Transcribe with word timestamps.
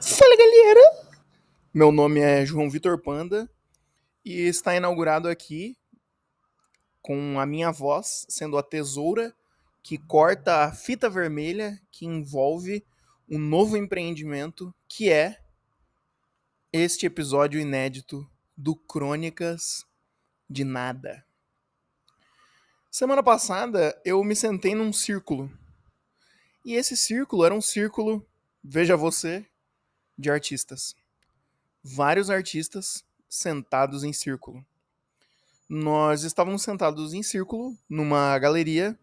Fala 0.00 0.36
galera! 0.36 1.08
Meu 1.74 1.90
nome 1.90 2.20
é 2.20 2.46
João 2.46 2.70
Vitor 2.70 3.02
Panda 3.02 3.50
e 4.24 4.42
está 4.42 4.76
inaugurado 4.76 5.28
aqui 5.28 5.76
com 7.02 7.40
a 7.40 7.44
minha 7.44 7.72
voz 7.72 8.24
sendo 8.28 8.56
a 8.56 8.62
tesoura 8.62 9.34
que 9.82 9.98
corta 9.98 10.62
a 10.62 10.72
fita 10.72 11.10
vermelha 11.10 11.80
que 11.90 12.06
envolve 12.06 12.86
um 13.28 13.40
novo 13.40 13.76
empreendimento 13.76 14.72
que 14.86 15.10
é 15.10 15.40
este 16.72 17.04
episódio 17.04 17.60
inédito 17.60 18.24
do 18.56 18.76
Crônicas 18.76 19.84
de 20.48 20.62
Nada. 20.62 21.24
Semana 22.88 23.22
passada 23.22 24.00
eu 24.04 24.22
me 24.22 24.36
sentei 24.36 24.76
num 24.76 24.92
círculo. 24.92 25.50
E 26.64 26.74
esse 26.74 26.96
círculo 26.96 27.44
era 27.44 27.54
um 27.54 27.60
círculo, 27.60 28.24
veja 28.62 28.96
você, 28.96 29.44
de 30.18 30.30
artistas. 30.30 30.96
Vários 31.82 32.28
artistas 32.28 33.04
sentados 33.28 34.02
em 34.02 34.12
círculo. 34.12 34.64
Nós 35.68 36.22
estávamos 36.22 36.62
sentados 36.62 37.12
em 37.12 37.22
círculo 37.22 37.76
numa 37.88 38.38
galeria 38.38 38.98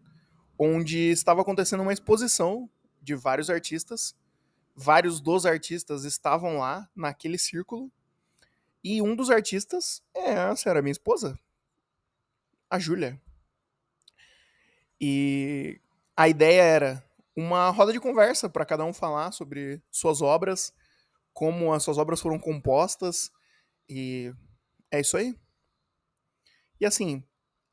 onde 0.58 0.98
estava 1.10 1.42
acontecendo 1.42 1.82
uma 1.82 1.92
exposição 1.92 2.68
de 3.00 3.14
vários 3.14 3.48
artistas. 3.48 4.14
Vários 4.74 5.20
dos 5.20 5.46
artistas 5.46 6.04
estavam 6.04 6.58
lá 6.58 6.88
naquele 6.94 7.38
círculo. 7.38 7.90
E 8.82 9.00
um 9.00 9.16
dos 9.16 9.30
artistas 9.30 10.02
é 10.14 10.36
a 10.36 10.54
senhora 10.54 10.82
minha 10.82 10.92
esposa, 10.92 11.38
a 12.70 12.78
Júlia. 12.78 13.20
E 15.00 15.80
a 16.16 16.28
ideia 16.28 16.62
era 16.62 17.10
uma 17.34 17.68
roda 17.70 17.92
de 17.92 18.00
conversa 18.00 18.48
para 18.48 18.64
cada 18.64 18.84
um 18.84 18.92
falar 18.92 19.32
sobre 19.32 19.82
suas 19.90 20.22
obras, 20.22 20.72
como 21.36 21.74
as 21.74 21.82
suas 21.82 21.98
obras 21.98 22.18
foram 22.18 22.38
compostas 22.38 23.30
e 23.90 24.32
é 24.90 25.00
isso 25.00 25.18
aí. 25.18 25.36
E 26.80 26.86
assim, 26.86 27.22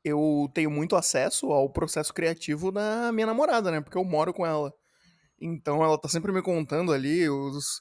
eu 0.04 0.50
tenho 0.52 0.70
muito 0.70 0.94
acesso 0.94 1.50
ao 1.50 1.70
processo 1.70 2.12
criativo 2.12 2.70
da 2.70 3.10
minha 3.10 3.26
namorada, 3.26 3.70
né? 3.70 3.80
Porque 3.80 3.96
eu 3.96 4.04
moro 4.04 4.34
com 4.34 4.44
ela. 4.44 4.70
Então 5.40 5.82
ela 5.82 5.98
tá 5.98 6.10
sempre 6.10 6.30
me 6.30 6.42
contando 6.42 6.92
ali 6.92 7.26
os, 7.26 7.80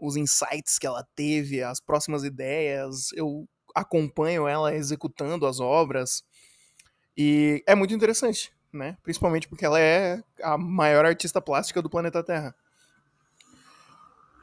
os 0.00 0.16
insights 0.16 0.80
que 0.80 0.86
ela 0.86 1.06
teve, 1.14 1.62
as 1.62 1.80
próximas 1.80 2.24
ideias. 2.24 3.12
Eu 3.12 3.48
acompanho 3.72 4.48
ela 4.48 4.74
executando 4.74 5.46
as 5.46 5.60
obras. 5.60 6.24
E 7.16 7.62
é 7.68 7.76
muito 7.76 7.94
interessante, 7.94 8.52
né? 8.72 8.96
Principalmente 9.04 9.46
porque 9.48 9.64
ela 9.64 9.78
é 9.78 10.20
a 10.42 10.58
maior 10.58 11.04
artista 11.04 11.40
plástica 11.40 11.80
do 11.80 11.88
planeta 11.88 12.20
Terra. 12.24 12.52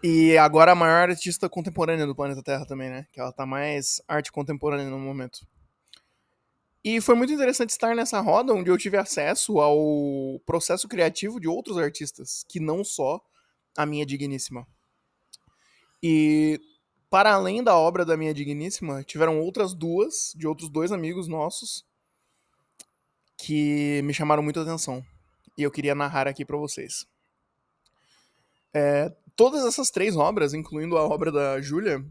E 0.04 0.38
agora 0.38 0.74
a 0.74 0.76
maior 0.76 1.10
artista 1.10 1.50
contemporânea 1.50 2.06
do 2.06 2.16
planeta 2.16 2.44
Terra 2.44 2.66
também, 2.66 2.90
né? 2.90 3.08
Que 3.12 3.20
ela 3.20 3.32
tá 3.32 3.46
mais 3.46 4.02
arte 4.08 4.32
contemporânea 4.32 4.90
no 4.90 5.00
momento. 5.00 5.48
E 6.84 7.02
foi 7.02 7.16
muito 7.16 7.34
interessante 7.34 7.72
estar 7.72 7.96
nessa 7.96 8.20
roda 8.22 8.54
onde 8.54 8.70
eu 8.70 8.78
tive 8.78 8.96
acesso 8.96 9.60
ao 9.60 10.40
processo 10.46 10.88
criativo 10.88 11.40
de 11.40 11.48
outros 11.48 11.78
artistas, 11.78 12.46
que 12.48 12.60
não 12.60 12.84
só 12.84 13.20
a 13.76 13.86
minha 13.86 14.06
digníssima. 14.06 14.66
E 16.02 16.62
para 17.10 17.34
além 17.34 17.64
da 17.64 17.76
obra 17.76 18.06
da 18.06 18.16
minha 18.16 18.34
digníssima, 18.34 19.04
tiveram 19.04 19.40
outras 19.40 19.74
duas, 19.74 20.34
de 20.36 20.48
outros 20.48 20.70
dois 20.70 20.92
amigos 20.92 21.28
nossos, 21.28 21.86
que 23.38 24.02
me 24.04 24.14
chamaram 24.14 24.44
muita 24.44 24.62
atenção. 24.62 25.04
E 25.58 25.64
eu 25.64 25.72
queria 25.72 25.96
narrar 25.96 26.28
aqui 26.28 26.46
para 26.46 26.58
vocês. 26.58 27.06
É, 28.74 29.12
todas 29.38 29.64
essas 29.64 29.92
três 29.92 30.18
obras, 30.18 30.54
incluindo 30.54 30.98
a 30.98 31.04
obra 31.04 31.32
da 31.32 31.62
Júlia, 31.62 32.04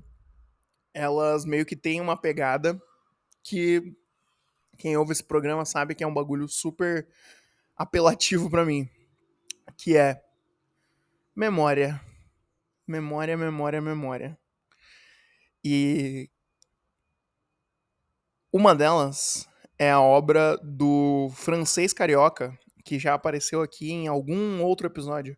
elas 0.94 1.44
meio 1.44 1.66
que 1.66 1.76
têm 1.76 2.00
uma 2.00 2.16
pegada 2.16 2.80
que 3.42 3.82
quem 4.78 4.96
ouve 4.96 5.12
esse 5.12 5.24
programa 5.24 5.64
sabe 5.64 5.94
que 5.94 6.04
é 6.04 6.06
um 6.06 6.14
bagulho 6.14 6.48
super 6.48 7.06
apelativo 7.76 8.48
para 8.48 8.64
mim, 8.64 8.88
que 9.76 9.96
é 9.96 10.22
memória. 11.34 12.00
Memória, 12.86 13.36
memória, 13.36 13.80
memória. 13.80 14.38
E 15.64 16.30
uma 18.52 18.72
delas 18.72 19.48
é 19.76 19.90
a 19.90 20.00
obra 20.00 20.56
do 20.58 21.28
francês 21.34 21.92
carioca, 21.92 22.56
que 22.84 23.00
já 23.00 23.14
apareceu 23.14 23.60
aqui 23.60 23.90
em 23.90 24.06
algum 24.06 24.62
outro 24.62 24.86
episódio 24.86 25.36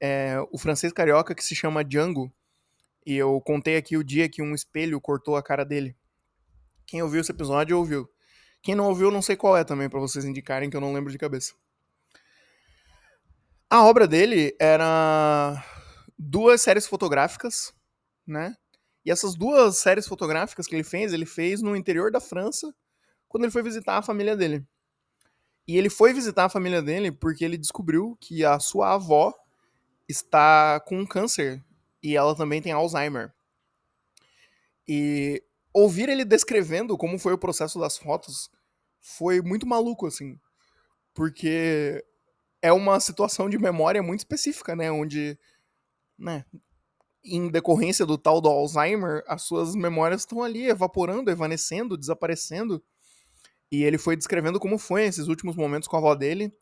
é, 0.00 0.36
o 0.52 0.58
francês 0.58 0.92
carioca 0.92 1.34
que 1.34 1.44
se 1.44 1.54
chama 1.54 1.84
Django. 1.84 2.32
E 3.06 3.16
eu 3.16 3.40
contei 3.40 3.76
aqui 3.76 3.96
o 3.96 4.04
dia 4.04 4.28
que 4.28 4.42
um 4.42 4.54
espelho 4.54 5.00
cortou 5.00 5.36
a 5.36 5.42
cara 5.42 5.64
dele. 5.64 5.96
Quem 6.86 7.02
ouviu 7.02 7.20
esse 7.20 7.32
episódio 7.32 7.76
ouviu. 7.76 8.08
Quem 8.62 8.74
não 8.74 8.86
ouviu, 8.86 9.10
não 9.10 9.22
sei 9.22 9.36
qual 9.36 9.56
é 9.56 9.64
também, 9.64 9.88
para 9.88 10.00
vocês 10.00 10.24
indicarem, 10.24 10.68
que 10.68 10.76
eu 10.76 10.80
não 10.80 10.92
lembro 10.92 11.12
de 11.12 11.18
cabeça. 11.18 11.54
A 13.70 13.84
obra 13.84 14.06
dele 14.06 14.56
era 14.58 15.62
duas 16.18 16.60
séries 16.62 16.86
fotográficas, 16.86 17.72
né? 18.26 18.56
E 19.04 19.10
essas 19.10 19.34
duas 19.34 19.78
séries 19.78 20.06
fotográficas 20.06 20.66
que 20.66 20.74
ele 20.74 20.84
fez, 20.84 21.12
ele 21.12 21.26
fez 21.26 21.62
no 21.62 21.76
interior 21.76 22.10
da 22.10 22.20
França, 22.20 22.74
quando 23.28 23.44
ele 23.44 23.52
foi 23.52 23.62
visitar 23.62 23.98
a 23.98 24.02
família 24.02 24.36
dele. 24.36 24.66
E 25.66 25.76
ele 25.76 25.90
foi 25.90 26.12
visitar 26.12 26.46
a 26.46 26.48
família 26.48 26.82
dele 26.82 27.12
porque 27.12 27.44
ele 27.44 27.58
descobriu 27.58 28.16
que 28.20 28.44
a 28.44 28.58
sua 28.58 28.94
avó 28.94 29.34
está 30.08 30.80
com 30.80 31.06
câncer 31.06 31.62
e 32.02 32.16
ela 32.16 32.34
também 32.34 32.62
tem 32.62 32.72
Alzheimer. 32.72 33.32
E 34.86 35.42
ouvir 35.72 36.08
ele 36.08 36.24
descrevendo 36.24 36.96
como 36.96 37.18
foi 37.18 37.32
o 37.32 37.38
processo 37.38 37.78
das 37.78 37.98
fotos 37.98 38.50
foi 39.00 39.40
muito 39.42 39.66
maluco, 39.66 40.06
assim. 40.06 40.38
Porque 41.14 42.04
é 42.62 42.72
uma 42.72 42.98
situação 43.00 43.48
de 43.48 43.58
memória 43.58 44.02
muito 44.02 44.20
específica, 44.20 44.74
né? 44.74 44.90
Onde, 44.90 45.38
né, 46.18 46.44
em 47.24 47.48
decorrência 47.50 48.06
do 48.06 48.16
tal 48.16 48.40
do 48.40 48.48
Alzheimer, 48.48 49.22
as 49.26 49.42
suas 49.42 49.74
memórias 49.74 50.22
estão 50.22 50.42
ali 50.42 50.68
evaporando, 50.68 51.30
evanecendo, 51.30 51.98
desaparecendo. 51.98 52.82
E 53.70 53.82
ele 53.82 53.98
foi 53.98 54.16
descrevendo 54.16 54.58
como 54.58 54.78
foi 54.78 55.04
esses 55.04 55.28
últimos 55.28 55.54
momentos 55.56 55.88
com 55.88 55.96
a 55.96 55.98
avó 55.98 56.14
dele 56.14 56.52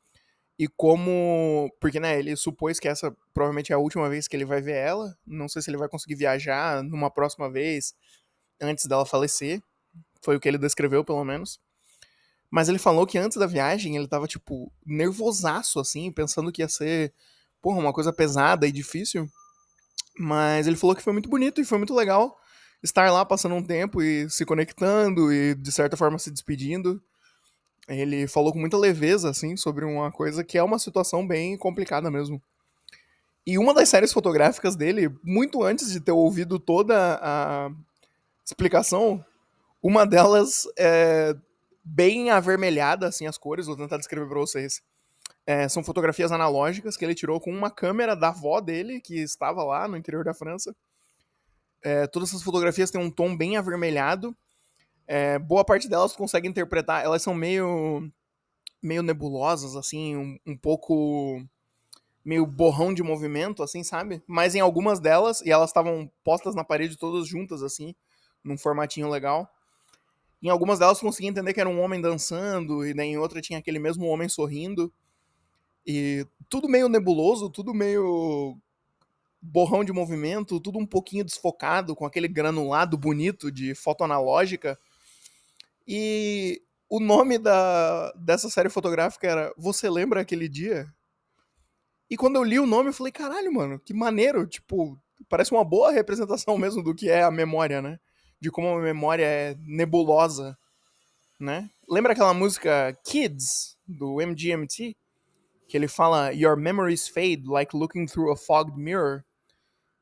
e 0.58 0.66
como. 0.68 1.70
Porque, 1.80 2.00
né, 2.00 2.18
ele 2.18 2.34
supôs 2.36 2.78
que 2.80 2.88
essa 2.88 3.14
provavelmente 3.34 3.72
é 3.72 3.74
a 3.74 3.78
última 3.78 4.08
vez 4.08 4.26
que 4.26 4.36
ele 4.36 4.44
vai 4.44 4.60
ver 4.60 4.76
ela. 4.76 5.16
Não 5.26 5.48
sei 5.48 5.62
se 5.62 5.70
ele 5.70 5.76
vai 5.76 5.88
conseguir 5.88 6.14
viajar 6.14 6.82
numa 6.82 7.10
próxima 7.10 7.50
vez 7.50 7.94
antes 8.60 8.86
dela 8.86 9.06
falecer. 9.06 9.62
Foi 10.22 10.36
o 10.36 10.40
que 10.40 10.48
ele 10.48 10.58
descreveu, 10.58 11.04
pelo 11.04 11.24
menos. 11.24 11.60
Mas 12.50 12.68
ele 12.68 12.78
falou 12.78 13.06
que 13.06 13.18
antes 13.18 13.36
da 13.36 13.46
viagem 13.46 13.96
ele 13.96 14.08
tava, 14.08 14.26
tipo, 14.26 14.72
nervosaço, 14.84 15.78
assim, 15.80 16.10
pensando 16.12 16.52
que 16.52 16.62
ia 16.62 16.68
ser, 16.68 17.12
porra, 17.60 17.78
uma 17.78 17.92
coisa 17.92 18.12
pesada 18.12 18.66
e 18.66 18.72
difícil. 18.72 19.28
Mas 20.18 20.66
ele 20.66 20.76
falou 20.76 20.96
que 20.96 21.02
foi 21.02 21.12
muito 21.12 21.28
bonito 21.28 21.60
e 21.60 21.64
foi 21.64 21.78
muito 21.78 21.94
legal 21.94 22.38
estar 22.82 23.10
lá 23.10 23.24
passando 23.24 23.54
um 23.54 23.62
tempo 23.62 24.00
e 24.02 24.30
se 24.30 24.44
conectando 24.44 25.32
e, 25.32 25.54
de 25.54 25.72
certa 25.72 25.96
forma, 25.96 26.18
se 26.18 26.30
despedindo. 26.30 27.02
Ele 27.88 28.26
falou 28.26 28.52
com 28.52 28.58
muita 28.58 28.76
leveza, 28.76 29.30
assim, 29.30 29.56
sobre 29.56 29.84
uma 29.84 30.10
coisa 30.10 30.42
que 30.42 30.58
é 30.58 30.62
uma 30.62 30.78
situação 30.78 31.26
bem 31.26 31.56
complicada 31.56 32.10
mesmo. 32.10 32.42
E 33.46 33.58
uma 33.58 33.72
das 33.72 33.88
séries 33.88 34.12
fotográficas 34.12 34.74
dele, 34.74 35.08
muito 35.22 35.62
antes 35.62 35.92
de 35.92 36.00
ter 36.00 36.10
ouvido 36.10 36.58
toda 36.58 37.20
a 37.22 37.70
explicação, 38.44 39.24
uma 39.80 40.04
delas 40.04 40.64
é 40.76 41.36
bem 41.84 42.30
avermelhada, 42.30 43.06
assim, 43.06 43.26
as 43.26 43.38
cores, 43.38 43.66
vou 43.66 43.76
tentar 43.76 43.98
descrever 43.98 44.28
pra 44.28 44.40
vocês. 44.40 44.82
É, 45.46 45.68
são 45.68 45.84
fotografias 45.84 46.32
analógicas 46.32 46.96
que 46.96 47.04
ele 47.04 47.14
tirou 47.14 47.40
com 47.40 47.52
uma 47.52 47.70
câmera 47.70 48.16
da 48.16 48.28
avó 48.28 48.60
dele, 48.60 49.00
que 49.00 49.20
estava 49.20 49.62
lá 49.62 49.86
no 49.86 49.96
interior 49.96 50.24
da 50.24 50.34
França. 50.34 50.74
É, 51.84 52.08
todas 52.08 52.30
essas 52.30 52.42
fotografias 52.42 52.90
têm 52.90 53.00
um 53.00 53.10
tom 53.10 53.36
bem 53.36 53.56
avermelhado, 53.56 54.36
é, 55.06 55.38
boa 55.38 55.64
parte 55.64 55.88
delas 55.88 56.14
consegue 56.16 56.48
interpretar, 56.48 57.04
elas 57.04 57.22
são 57.22 57.34
meio 57.34 58.10
meio 58.82 59.02
nebulosas, 59.02 59.74
assim, 59.74 60.16
um, 60.16 60.38
um, 60.46 60.56
pouco 60.56 61.42
meio 62.24 62.46
borrão 62.46 62.94
de 62.94 63.02
movimento, 63.02 63.62
assim, 63.62 63.82
sabe? 63.82 64.22
Mas 64.26 64.54
em 64.54 64.60
algumas 64.60 65.00
delas, 65.00 65.40
e 65.40 65.50
elas 65.50 65.70
estavam 65.70 66.10
postas 66.22 66.54
na 66.54 66.62
parede 66.62 66.96
todas 66.96 67.26
juntas, 67.26 67.62
assim, 67.62 67.94
num 68.44 68.56
formatinho 68.56 69.08
legal. 69.08 69.50
Em 70.42 70.48
algumas 70.48 70.78
delas 70.78 71.00
consegui 71.00 71.28
entender 71.28 71.52
que 71.52 71.60
era 71.60 71.68
um 71.68 71.80
homem 71.80 72.00
dançando, 72.00 72.86
e 72.86 72.94
daí 72.94 73.08
em 73.08 73.18
outra 73.18 73.40
tinha 73.40 73.58
aquele 73.58 73.78
mesmo 73.78 74.06
homem 74.06 74.28
sorrindo. 74.28 74.92
E 75.84 76.26
tudo 76.48 76.68
meio 76.68 76.88
nebuloso, 76.88 77.50
tudo 77.50 77.74
meio 77.74 78.56
borrão 79.40 79.84
de 79.84 79.92
movimento, 79.92 80.60
tudo 80.60 80.78
um 80.78 80.86
pouquinho 80.86 81.24
desfocado, 81.24 81.94
com 81.94 82.04
aquele 82.04 82.28
granulado 82.28 82.96
bonito 82.96 83.50
de 83.50 83.74
foto 83.74 84.04
analógica. 84.04 84.78
E 85.86 86.62
o 86.88 87.00
nome 87.00 87.38
da, 87.38 88.12
dessa 88.12 88.48
série 88.50 88.68
fotográfica 88.68 89.26
era 89.26 89.54
Você 89.56 89.88
Lembra 89.88 90.20
Aquele 90.20 90.48
Dia? 90.48 90.86
E 92.08 92.16
quando 92.16 92.36
eu 92.36 92.44
li 92.44 92.58
o 92.58 92.66
nome, 92.66 92.88
eu 92.88 92.92
falei, 92.92 93.12
caralho, 93.12 93.52
mano, 93.52 93.80
que 93.80 93.92
maneiro. 93.92 94.46
Tipo, 94.46 94.98
parece 95.28 95.52
uma 95.52 95.64
boa 95.64 95.90
representação 95.90 96.56
mesmo 96.58 96.82
do 96.82 96.94
que 96.94 97.08
é 97.08 97.22
a 97.22 97.30
memória, 97.30 97.82
né? 97.82 97.98
De 98.40 98.50
como 98.50 98.68
a 98.68 98.80
memória 98.80 99.24
é 99.24 99.56
nebulosa, 99.60 100.56
né? 101.38 101.70
Lembra 101.88 102.12
aquela 102.12 102.34
música 102.34 102.96
Kids, 103.04 103.76
do 103.86 104.20
MGMT? 104.20 104.96
Que 105.68 105.76
ele 105.76 105.88
fala, 105.88 106.32
Your 106.32 106.56
memories 106.56 107.08
fade 107.08 107.44
like 107.46 107.76
looking 107.76 108.06
through 108.06 108.32
a 108.32 108.36
fogged 108.36 108.76
mirror. 108.78 109.24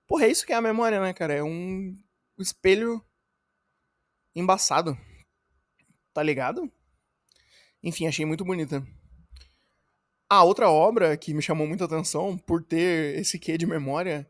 Porra, 0.07 0.27
é 0.27 0.31
isso 0.31 0.45
que 0.45 0.53
é 0.53 0.57
a 0.57 0.61
memória, 0.61 1.01
né, 1.01 1.13
cara? 1.15 1.33
É 1.33 1.43
um 1.43 1.97
espelho 2.39 3.03
embaçado. 4.35 4.99
Tá 6.15 6.23
ligado? 6.23 6.71
Enfim, 7.83 8.07
achei 8.07 8.25
muito 8.25 8.45
bonita. 8.45 8.87
A 10.31 10.43
outra 10.45 10.71
obra 10.71 11.17
que 11.17 11.35
me 11.35 11.43
chamou 11.43 11.67
muita 11.67 11.85
atenção 11.85 12.39
por 12.39 12.63
ter 12.63 13.19
esse 13.19 13.39
quê 13.39 13.59
de 13.59 13.67
memória 13.67 14.27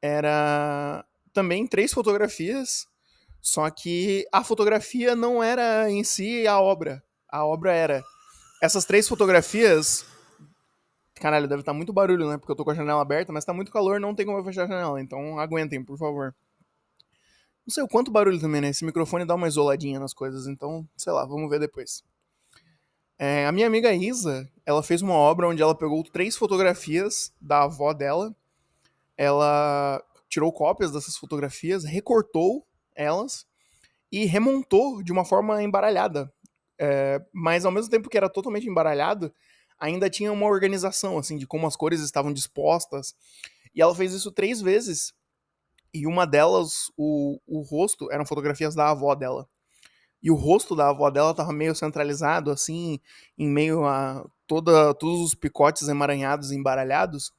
era 0.00 1.04
também 1.32 1.66
três 1.66 1.92
fotografias, 1.92 2.86
só 3.40 3.68
que 3.70 4.26
a 4.30 4.44
fotografia 4.44 5.16
não 5.16 5.42
era 5.42 5.90
em 5.90 6.04
si 6.04 6.46
a 6.46 6.60
obra. 6.60 7.02
A 7.28 7.44
obra 7.44 7.72
era 7.72 8.04
essas 8.62 8.84
três 8.84 9.08
fotografias. 9.08 10.04
Caralho, 11.14 11.48
deve 11.48 11.60
estar 11.60 11.72
muito 11.72 11.92
barulho, 11.92 12.28
né? 12.28 12.36
Porque 12.36 12.52
eu 12.52 12.56
tô 12.56 12.64
com 12.64 12.70
a 12.70 12.74
janela 12.74 13.00
aberta, 13.00 13.32
mas 13.32 13.44
tá 13.44 13.52
muito 13.52 13.72
calor, 13.72 13.98
não 13.98 14.14
tem 14.14 14.26
como 14.26 14.38
eu 14.38 14.44
fechar 14.44 14.64
a 14.64 14.68
janela, 14.68 15.00
então 15.00 15.38
aguentem, 15.38 15.82
por 15.82 15.98
favor. 15.98 16.34
Não 17.66 17.72
sei 17.72 17.82
o 17.82 17.88
quanto 17.88 18.10
barulho 18.10 18.38
também, 18.38 18.60
né? 18.60 18.68
Esse 18.68 18.84
microfone 18.84 19.24
dá 19.24 19.34
uma 19.34 19.48
isoladinha 19.48 19.98
nas 19.98 20.12
coisas, 20.12 20.46
então, 20.46 20.86
sei 20.96 21.12
lá, 21.12 21.24
vamos 21.24 21.48
ver 21.48 21.58
depois. 21.58 22.02
É, 23.18 23.46
a 23.46 23.52
minha 23.52 23.66
amiga 23.66 23.92
Isa, 23.92 24.50
ela 24.66 24.82
fez 24.82 25.00
uma 25.00 25.14
obra 25.14 25.48
onde 25.48 25.62
ela 25.62 25.74
pegou 25.74 26.02
três 26.02 26.36
fotografias 26.36 27.32
da 27.40 27.62
avó 27.62 27.92
dela, 27.92 28.34
ela 29.16 30.02
tirou 30.28 30.52
cópias 30.52 30.90
dessas 30.90 31.16
fotografias, 31.16 31.84
recortou 31.84 32.66
elas 32.94 33.46
e 34.10 34.24
remontou 34.26 35.02
de 35.02 35.12
uma 35.12 35.24
forma 35.24 35.62
embaralhada. 35.62 36.32
É, 36.78 37.24
mas 37.32 37.64
ao 37.64 37.72
mesmo 37.72 37.90
tempo 37.90 38.08
que 38.08 38.16
era 38.16 38.28
totalmente 38.28 38.68
embaralhado, 38.68 39.32
ainda 39.78 40.10
tinha 40.10 40.32
uma 40.32 40.46
organização, 40.46 41.18
assim, 41.18 41.36
de 41.36 41.46
como 41.46 41.66
as 41.66 41.76
cores 41.76 42.00
estavam 42.00 42.32
dispostas. 42.32 43.14
E 43.74 43.80
ela 43.80 43.94
fez 43.94 44.12
isso 44.12 44.30
três 44.32 44.60
vezes. 44.60 45.12
E 45.94 46.06
uma 46.06 46.26
delas, 46.26 46.90
o, 46.96 47.38
o 47.46 47.62
rosto, 47.62 48.10
eram 48.10 48.26
fotografias 48.26 48.74
da 48.74 48.90
avó 48.90 49.14
dela 49.14 49.48
e 50.24 50.30
o 50.30 50.34
rosto 50.34 50.74
da 50.74 50.88
avó 50.88 51.10
dela 51.10 51.34
tava 51.34 51.52
meio 51.52 51.74
centralizado, 51.74 52.50
assim, 52.50 52.98
em 53.36 53.46
meio 53.46 53.84
a 53.84 54.26
toda, 54.46 54.94
todos 54.94 55.20
os 55.20 55.34
picotes 55.34 55.86
emaranhados 55.86 56.50
e 56.50 56.56
embaralhados. 56.56 57.30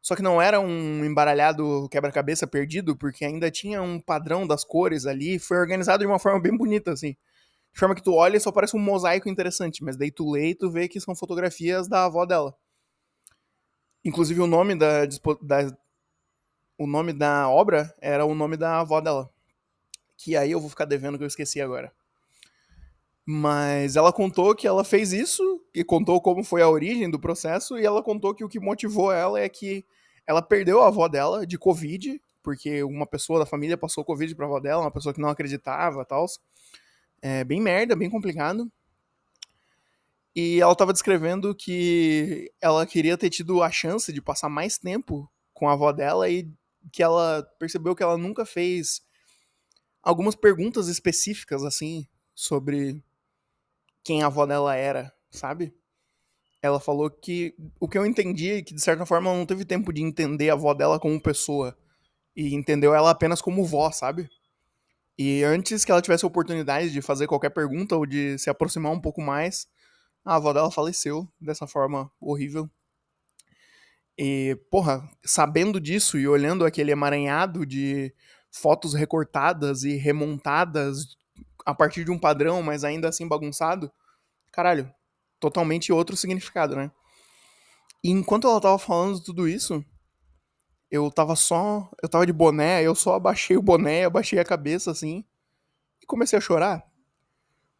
Só 0.00 0.16
que 0.16 0.22
não 0.22 0.40
era 0.40 0.58
um 0.58 1.04
embaralhado 1.04 1.86
quebra-cabeça 1.90 2.46
perdido, 2.46 2.96
porque 2.96 3.22
ainda 3.22 3.50
tinha 3.50 3.82
um 3.82 4.00
padrão 4.00 4.46
das 4.46 4.64
cores 4.64 5.04
ali, 5.04 5.38
foi 5.38 5.58
organizado 5.58 5.98
de 5.98 6.06
uma 6.06 6.18
forma 6.18 6.40
bem 6.40 6.56
bonita, 6.56 6.92
assim. 6.92 7.12
De 7.74 7.78
forma 7.78 7.94
que 7.94 8.02
tu 8.02 8.14
olha 8.14 8.38
e 8.38 8.40
só 8.40 8.50
parece 8.50 8.74
um 8.74 8.80
mosaico 8.80 9.28
interessante, 9.28 9.84
mas 9.84 9.98
daí 9.98 10.10
tu 10.10 10.30
lê 10.30 10.50
e 10.50 10.54
tu 10.54 10.70
vê 10.70 10.88
que 10.88 10.98
são 10.98 11.14
fotografias 11.14 11.86
da 11.86 12.06
avó 12.06 12.24
dela. 12.24 12.56
Inclusive 14.02 14.40
o 14.40 14.46
nome 14.46 14.74
da, 14.74 15.04
da 15.42 15.76
o 16.78 16.86
nome 16.86 17.12
da 17.12 17.48
obra 17.48 17.94
era 18.00 18.24
o 18.24 18.34
nome 18.34 18.56
da 18.56 18.80
avó 18.80 19.00
dela. 19.00 19.30
Que 20.16 20.36
aí 20.36 20.50
eu 20.50 20.60
vou 20.60 20.70
ficar 20.70 20.84
devendo 20.84 21.18
que 21.18 21.24
eu 21.24 21.28
esqueci 21.28 21.60
agora. 21.60 21.92
Mas 23.24 23.96
ela 23.96 24.12
contou 24.12 24.54
que 24.54 24.66
ela 24.66 24.84
fez 24.84 25.12
isso, 25.12 25.60
e 25.74 25.82
contou 25.82 26.20
como 26.20 26.44
foi 26.44 26.62
a 26.62 26.68
origem 26.68 27.10
do 27.10 27.18
processo, 27.18 27.76
e 27.76 27.84
ela 27.84 28.02
contou 28.02 28.34
que 28.34 28.44
o 28.44 28.48
que 28.48 28.60
motivou 28.60 29.10
ela 29.12 29.40
é 29.40 29.48
que 29.48 29.84
ela 30.26 30.40
perdeu 30.40 30.80
a 30.80 30.88
avó 30.88 31.08
dela 31.08 31.44
de 31.44 31.58
Covid, 31.58 32.20
porque 32.42 32.84
uma 32.84 33.06
pessoa 33.06 33.40
da 33.40 33.46
família 33.46 33.76
passou 33.76 34.04
Covid 34.04 34.32
pra 34.36 34.46
avó 34.46 34.60
dela, 34.60 34.82
uma 34.82 34.90
pessoa 34.92 35.12
que 35.12 35.20
não 35.20 35.28
acreditava 35.28 36.02
e 36.02 36.04
tal. 36.04 36.26
É 37.20 37.42
bem 37.42 37.60
merda, 37.60 37.96
bem 37.96 38.08
complicado. 38.08 38.70
E 40.34 40.60
ela 40.60 40.72
estava 40.72 40.92
descrevendo 40.92 41.54
que 41.54 42.52
ela 42.60 42.86
queria 42.86 43.16
ter 43.18 43.30
tido 43.30 43.62
a 43.62 43.70
chance 43.70 44.12
de 44.12 44.22
passar 44.22 44.48
mais 44.48 44.78
tempo 44.78 45.28
com 45.52 45.68
a 45.68 45.72
avó 45.72 45.90
dela 45.90 46.28
e 46.28 46.48
que 46.92 47.02
ela 47.02 47.42
percebeu 47.58 47.94
que 47.94 48.02
ela 48.02 48.16
nunca 48.16 48.44
fez 48.44 49.02
algumas 50.02 50.34
perguntas 50.34 50.88
específicas 50.88 51.64
assim 51.64 52.06
sobre 52.34 53.02
quem 54.04 54.22
a 54.22 54.26
avó 54.26 54.46
dela 54.46 54.74
era, 54.76 55.12
sabe? 55.30 55.74
Ela 56.62 56.78
falou 56.78 57.10
que 57.10 57.54
o 57.80 57.88
que 57.88 57.98
eu 57.98 58.06
entendi 58.06 58.50
é 58.50 58.62
que, 58.62 58.74
de 58.74 58.80
certa 58.80 59.04
forma, 59.04 59.28
ela 59.28 59.38
não 59.38 59.46
teve 59.46 59.64
tempo 59.64 59.92
de 59.92 60.02
entender 60.02 60.50
a 60.50 60.52
avó 60.52 60.72
dela 60.74 60.98
como 60.98 61.20
pessoa. 61.20 61.76
E 62.34 62.54
entendeu 62.54 62.94
ela 62.94 63.10
apenas 63.10 63.40
como 63.40 63.64
vó, 63.64 63.90
sabe? 63.90 64.28
E 65.18 65.42
antes 65.42 65.84
que 65.84 65.90
ela 65.90 66.02
tivesse 66.02 66.24
a 66.24 66.28
oportunidade 66.28 66.90
de 66.90 67.00
fazer 67.00 67.26
qualquer 67.26 67.50
pergunta 67.50 67.96
ou 67.96 68.04
de 68.04 68.38
se 68.38 68.50
aproximar 68.50 68.92
um 68.92 69.00
pouco 69.00 69.20
mais, 69.22 69.66
a 70.24 70.36
avó 70.36 70.52
dela 70.52 70.70
faleceu 70.70 71.26
dessa 71.40 71.66
forma 71.66 72.10
horrível. 72.20 72.70
E, 74.18 74.58
porra, 74.70 75.08
sabendo 75.24 75.80
disso 75.80 76.18
e 76.18 76.26
olhando 76.26 76.64
aquele 76.64 76.90
emaranhado 76.90 77.66
de 77.66 78.14
fotos 78.50 78.94
recortadas 78.94 79.84
e 79.84 79.96
remontadas 79.96 81.16
a 81.64 81.74
partir 81.74 82.04
de 82.04 82.10
um 82.10 82.18
padrão, 82.18 82.62
mas 82.62 82.84
ainda 82.84 83.08
assim 83.08 83.28
bagunçado, 83.28 83.92
caralho, 84.50 84.90
totalmente 85.38 85.92
outro 85.92 86.16
significado, 86.16 86.74
né? 86.74 86.90
E 88.02 88.10
enquanto 88.10 88.46
ela 88.46 88.60
tava 88.60 88.78
falando 88.78 89.20
tudo 89.20 89.48
isso, 89.48 89.84
eu 90.90 91.10
tava 91.10 91.34
só. 91.36 91.90
Eu 92.02 92.08
tava 92.08 92.26
de 92.26 92.32
boné, 92.32 92.82
eu 92.82 92.94
só 92.94 93.14
abaixei 93.14 93.56
o 93.56 93.62
boné, 93.62 94.04
abaixei 94.04 94.38
a 94.38 94.44
cabeça 94.44 94.90
assim 94.90 95.24
e 96.00 96.06
comecei 96.06 96.38
a 96.38 96.40
chorar. 96.40 96.86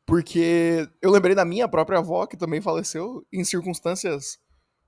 Porque 0.04 0.88
eu 1.02 1.10
lembrei 1.10 1.34
da 1.34 1.44
minha 1.44 1.68
própria 1.68 1.98
avó, 1.98 2.26
que 2.26 2.36
também 2.36 2.60
faleceu, 2.60 3.26
em 3.32 3.44
circunstâncias, 3.44 4.38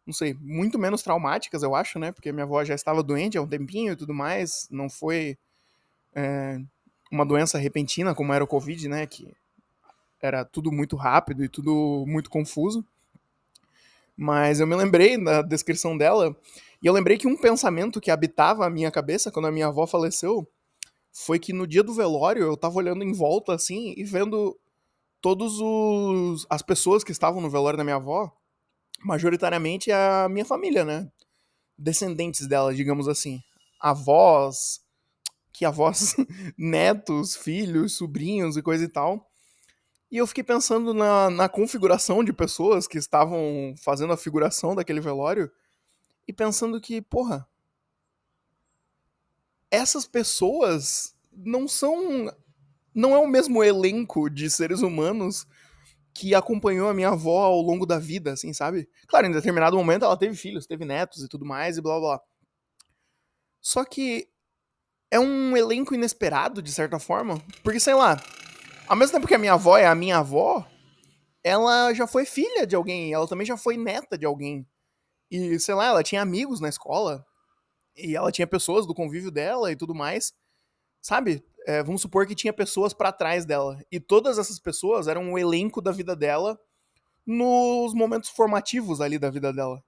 não 0.08 0.14
sei, 0.14 0.34
muito 0.40 0.78
menos 0.78 1.02
traumáticas, 1.02 1.62
eu 1.62 1.74
acho, 1.74 1.98
né? 1.98 2.10
Porque 2.10 2.32
minha 2.32 2.44
avó 2.44 2.64
já 2.64 2.74
estava 2.74 3.02
doente 3.02 3.36
há 3.36 3.42
um 3.42 3.46
tempinho 3.46 3.92
e 3.92 3.96
tudo 3.96 4.14
mais, 4.14 4.66
não 4.70 4.88
foi. 4.88 5.36
É, 6.14 6.58
uma 7.12 7.26
doença 7.26 7.58
repentina, 7.58 8.14
como 8.14 8.32
era 8.32 8.42
o 8.42 8.46
Covid, 8.46 8.88
né? 8.88 9.06
Que 9.06 9.36
era 10.18 10.46
tudo 10.46 10.72
muito 10.72 10.96
rápido 10.96 11.44
e 11.44 11.48
tudo 11.48 12.06
muito 12.06 12.30
confuso. 12.30 12.82
Mas 14.16 14.60
eu 14.60 14.66
me 14.66 14.74
lembrei 14.74 15.22
da 15.22 15.42
descrição 15.42 15.94
dela, 15.94 16.34
e 16.82 16.86
eu 16.86 16.92
lembrei 16.94 17.18
que 17.18 17.28
um 17.28 17.36
pensamento 17.36 18.00
que 18.00 18.10
habitava 18.10 18.64
a 18.64 18.70
minha 18.70 18.90
cabeça 18.90 19.30
quando 19.30 19.48
a 19.48 19.52
minha 19.52 19.66
avó 19.66 19.86
faleceu 19.86 20.48
foi 21.12 21.38
que 21.38 21.52
no 21.52 21.66
dia 21.66 21.82
do 21.82 21.92
velório 21.92 22.44
eu 22.44 22.56
tava 22.56 22.76
olhando 22.76 23.04
em 23.04 23.12
volta 23.12 23.52
assim 23.52 23.92
e 23.94 24.04
vendo 24.04 24.58
todos 25.20 25.60
os 25.60 26.46
as 26.48 26.62
pessoas 26.62 27.04
que 27.04 27.12
estavam 27.12 27.42
no 27.42 27.50
velório 27.50 27.76
da 27.76 27.84
minha 27.84 27.96
avó, 27.96 28.32
majoritariamente 28.98 29.90
a 29.92 30.28
minha 30.28 30.44
família, 30.44 30.84
né? 30.84 31.10
Descendentes 31.76 32.46
dela, 32.46 32.74
digamos 32.74 33.08
assim, 33.08 33.40
avós, 33.80 34.80
que 35.52 35.64
avós, 35.64 36.16
netos, 36.56 37.36
filhos, 37.36 37.96
sobrinhos 37.96 38.56
e 38.56 38.62
coisa 38.62 38.84
e 38.84 38.88
tal. 38.88 39.28
E 40.10 40.16
eu 40.16 40.26
fiquei 40.26 40.42
pensando 40.42 40.94
na, 40.94 41.28
na 41.28 41.48
configuração 41.48 42.24
de 42.24 42.32
pessoas 42.32 42.86
que 42.86 42.96
estavam 42.96 43.74
fazendo 43.76 44.12
a 44.12 44.16
figuração 44.16 44.74
daquele 44.74 45.00
velório 45.00 45.50
e 46.26 46.32
pensando 46.32 46.80
que, 46.80 47.02
porra, 47.02 47.46
essas 49.70 50.06
pessoas 50.06 51.14
não 51.32 51.68
são. 51.68 52.32
Não 52.94 53.14
é 53.14 53.18
o 53.18 53.28
mesmo 53.28 53.62
elenco 53.62 54.28
de 54.28 54.50
seres 54.50 54.80
humanos 54.80 55.46
que 56.18 56.34
acompanhou 56.34 56.88
a 56.88 56.94
minha 56.94 57.10
avó 57.10 57.44
ao 57.44 57.60
longo 57.60 57.86
da 57.86 57.96
vida, 57.96 58.32
assim, 58.32 58.52
sabe? 58.52 58.88
Claro, 59.06 59.28
em 59.28 59.30
determinado 59.30 59.76
momento 59.76 60.04
ela 60.04 60.16
teve 60.16 60.34
filhos, 60.34 60.66
teve 60.66 60.84
netos 60.84 61.22
e 61.22 61.28
tudo 61.28 61.46
mais 61.46 61.78
e 61.78 61.80
blá 61.80 62.00
blá. 62.00 62.20
Só 63.60 63.84
que 63.84 64.28
é 65.12 65.20
um 65.20 65.56
elenco 65.56 65.94
inesperado, 65.94 66.60
de 66.60 66.72
certa 66.72 66.98
forma. 66.98 67.40
Porque, 67.62 67.78
sei 67.78 67.94
lá, 67.94 68.20
ao 68.88 68.96
mesmo 68.96 69.14
tempo 69.14 69.28
que 69.28 69.34
a 69.34 69.38
minha 69.38 69.52
avó 69.52 69.78
é 69.78 69.86
a 69.86 69.94
minha 69.94 70.18
avó, 70.18 70.68
ela 71.44 71.94
já 71.94 72.04
foi 72.04 72.24
filha 72.24 72.66
de 72.66 72.74
alguém, 72.74 73.12
ela 73.12 73.28
também 73.28 73.46
já 73.46 73.56
foi 73.56 73.76
neta 73.76 74.18
de 74.18 74.26
alguém. 74.26 74.66
E, 75.30 75.56
sei 75.60 75.74
lá, 75.76 75.86
ela 75.86 76.02
tinha 76.02 76.20
amigos 76.20 76.60
na 76.60 76.68
escola, 76.68 77.24
e 77.96 78.16
ela 78.16 78.32
tinha 78.32 78.46
pessoas 78.46 78.88
do 78.88 78.94
convívio 78.94 79.30
dela 79.30 79.70
e 79.70 79.76
tudo 79.76 79.94
mais. 79.94 80.32
Sabe? 81.00 81.44
É, 81.66 81.82
vamos 81.82 82.00
supor 82.00 82.26
que 82.26 82.34
tinha 82.34 82.52
pessoas 82.52 82.92
para 82.92 83.12
trás 83.12 83.44
dela. 83.44 83.78
E 83.90 84.00
todas 84.00 84.38
essas 84.38 84.58
pessoas 84.58 85.06
eram 85.06 85.32
o 85.32 85.38
elenco 85.38 85.80
da 85.80 85.92
vida 85.92 86.16
dela 86.16 86.58
nos 87.26 87.92
momentos 87.92 88.30
formativos 88.30 89.00
ali 89.00 89.18
da 89.18 89.30
vida 89.30 89.52
dela. 89.52 89.82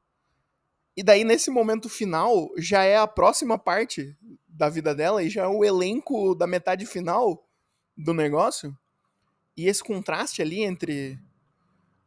E 0.96 1.02
daí, 1.02 1.24
nesse 1.24 1.50
momento 1.50 1.88
final, 1.88 2.50
já 2.58 2.84
é 2.84 2.96
a 2.96 3.06
próxima 3.06 3.58
parte 3.58 4.16
da 4.46 4.68
vida 4.68 4.94
dela 4.94 5.22
e 5.22 5.30
já 5.30 5.44
é 5.44 5.46
o 5.46 5.64
elenco 5.64 6.34
da 6.34 6.46
metade 6.46 6.84
final 6.84 7.46
do 7.96 8.12
negócio. 8.12 8.76
E 9.56 9.66
esse 9.66 9.82
contraste 9.82 10.42
ali 10.42 10.62
entre 10.62 11.18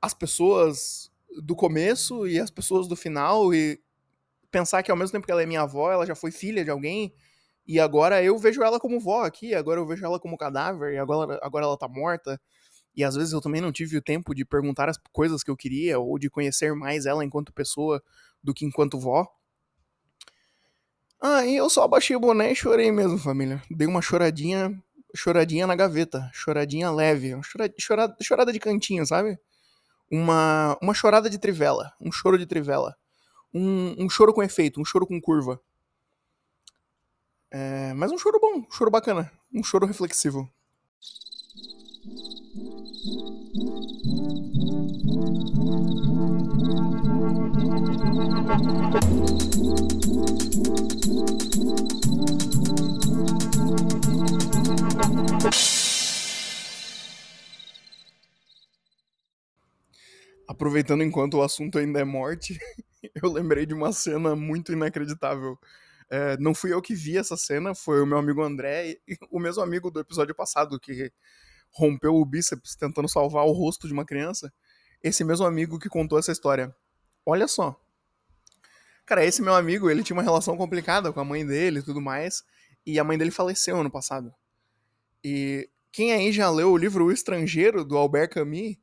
as 0.02 0.14
pessoas 0.14 1.12
do 1.42 1.56
começo 1.56 2.28
e 2.28 2.40
as 2.40 2.52
pessoas 2.52 2.88
do 2.88 2.96
final 2.96 3.54
e 3.54 3.82
pensar 4.52 4.84
que 4.84 4.92
ao 4.92 4.98
mesmo 4.98 5.14
tempo 5.14 5.26
que 5.26 5.32
ela 5.32 5.42
é 5.42 5.46
minha 5.48 5.62
avó, 5.62 5.92
ela 5.92 6.06
já 6.06 6.14
foi 6.14 6.30
filha 6.30 6.64
de 6.64 6.70
alguém 6.70 7.12
E 7.66 7.80
agora 7.80 8.22
eu 8.24 8.38
vejo 8.38 8.62
ela 8.62 8.80
como 8.80 9.00
vó 9.00 9.24
aqui, 9.24 9.54
agora 9.56 9.80
eu 9.80 9.86
vejo 9.86 10.06
ela 10.06 10.20
como 10.20 10.38
cadáver, 10.38 10.94
e 10.94 10.98
agora, 10.98 11.40
agora 11.42 11.66
ela 11.66 11.78
tá 11.78 11.88
morta. 11.88 12.40
E 12.96 13.04
às 13.04 13.16
vezes 13.16 13.34
eu 13.34 13.42
também 13.42 13.62
não 13.62 13.72
tive 13.72 13.98
o 13.98 14.02
tempo 14.02 14.36
de 14.36 14.46
perguntar 14.46 14.90
as 14.90 14.98
coisas 15.12 15.44
que 15.44 15.50
eu 15.50 15.58
queria, 15.58 16.00
ou 16.00 16.20
de 16.20 16.30
conhecer 16.30 16.76
mais 16.76 17.06
ela 17.06 17.24
enquanto 17.24 17.54
pessoa 17.54 18.02
do 18.44 18.54
que 18.54 18.66
enquanto 18.66 19.00
vó. 19.00 19.28
Ah, 21.22 21.46
e 21.46 21.56
eu 21.56 21.70
só 21.70 21.84
abaixei 21.84 22.16
o 22.16 22.20
boné 22.20 22.52
e 22.52 22.56
chorei 22.56 22.92
mesmo, 22.92 23.18
família. 23.18 23.64
Dei 23.72 23.88
uma 23.88 24.02
choradinha, 24.02 24.78
choradinha 25.16 25.66
na 25.66 25.74
gaveta, 25.74 26.30
choradinha 26.34 26.92
leve, 26.92 27.34
uma 27.34 27.44
chorada, 27.44 27.74
chorada, 27.80 28.16
chorada 28.22 28.52
de 28.52 28.60
cantinho, 28.60 29.06
sabe? 29.06 29.40
Uma, 30.12 30.78
uma 30.82 30.94
chorada 30.94 31.30
de 31.30 31.40
trivela, 31.40 31.94
um 32.02 32.12
choro 32.12 32.38
de 32.38 32.46
trivela. 32.46 32.94
Um, 33.54 33.96
um 34.04 34.10
choro 34.10 34.34
com 34.34 34.44
efeito, 34.44 34.82
um 34.82 34.86
choro 34.86 35.08
com 35.08 35.22
curva. 35.22 35.62
É, 37.56 37.94
mas 37.94 38.12
um 38.12 38.18
choro 38.18 38.40
bom, 38.40 38.66
um 38.68 38.72
choro 38.72 38.90
bacana, 38.90 39.32
um 39.54 39.64
choro 39.64 39.86
reflexivo. 39.86 40.52
Aproveitando 60.48 61.04
enquanto 61.04 61.36
o 61.36 61.44
assunto 61.44 61.78
ainda 61.78 62.00
é 62.00 62.04
morte, 62.04 62.58
eu 63.22 63.32
lembrei 63.32 63.68
de 63.68 63.76
uma 63.76 63.94
cena 63.94 64.36
muito 64.36 64.72
inacreditável. 64.74 65.56
É, 66.10 66.38
não 66.38 66.54
fui 66.54 66.74
eu 66.74 66.82
que 66.82 66.96
vi 66.96 67.18
essa 67.18 67.38
cena, 67.38 67.74
foi 67.76 68.02
o 68.02 68.06
meu 68.06 68.18
amigo 68.18 68.42
André, 68.42 68.98
o 69.32 69.40
mesmo 69.40 69.62
amigo 69.62 69.92
do 69.92 70.00
episódio 70.00 70.36
passado 70.36 70.80
que 70.80 71.12
rompeu 71.72 72.16
o 72.16 72.26
bíceps 72.26 72.76
tentando 72.76 73.08
salvar 73.10 73.46
o 73.46 73.52
rosto 73.52 73.88
de 73.88 73.94
uma 73.94 74.06
criança. 74.06 74.54
Esse 75.02 75.24
mesmo 75.24 75.46
amigo 75.46 75.80
que 75.80 75.90
contou 75.90 76.18
essa 76.18 76.32
história. 76.32 76.74
Olha 77.26 77.48
só. 77.48 77.80
Cara, 79.06 79.26
esse 79.26 79.42
meu 79.42 79.54
amigo, 79.54 79.90
ele 79.90 80.04
tinha 80.04 80.16
uma 80.16 80.24
relação 80.24 80.56
complicada 80.56 81.12
com 81.12 81.20
a 81.20 81.26
mãe 81.26 81.46
dele 81.46 81.80
e 81.80 81.84
tudo 81.84 82.00
mais, 82.00 82.44
e 82.86 82.98
a 83.00 83.04
mãe 83.04 83.18
dele 83.18 83.32
faleceu 83.32 83.78
ano 83.78 83.92
passado. 83.92 84.34
E 85.24 85.70
quem 85.92 86.14
aí 86.14 86.32
já 86.32 86.50
leu 86.50 86.72
o 86.72 86.78
livro 86.78 87.06
O 87.06 87.12
Estrangeiro, 87.12 87.84
do 87.84 87.98
Albert 87.98 88.30
Camus, 88.30 88.78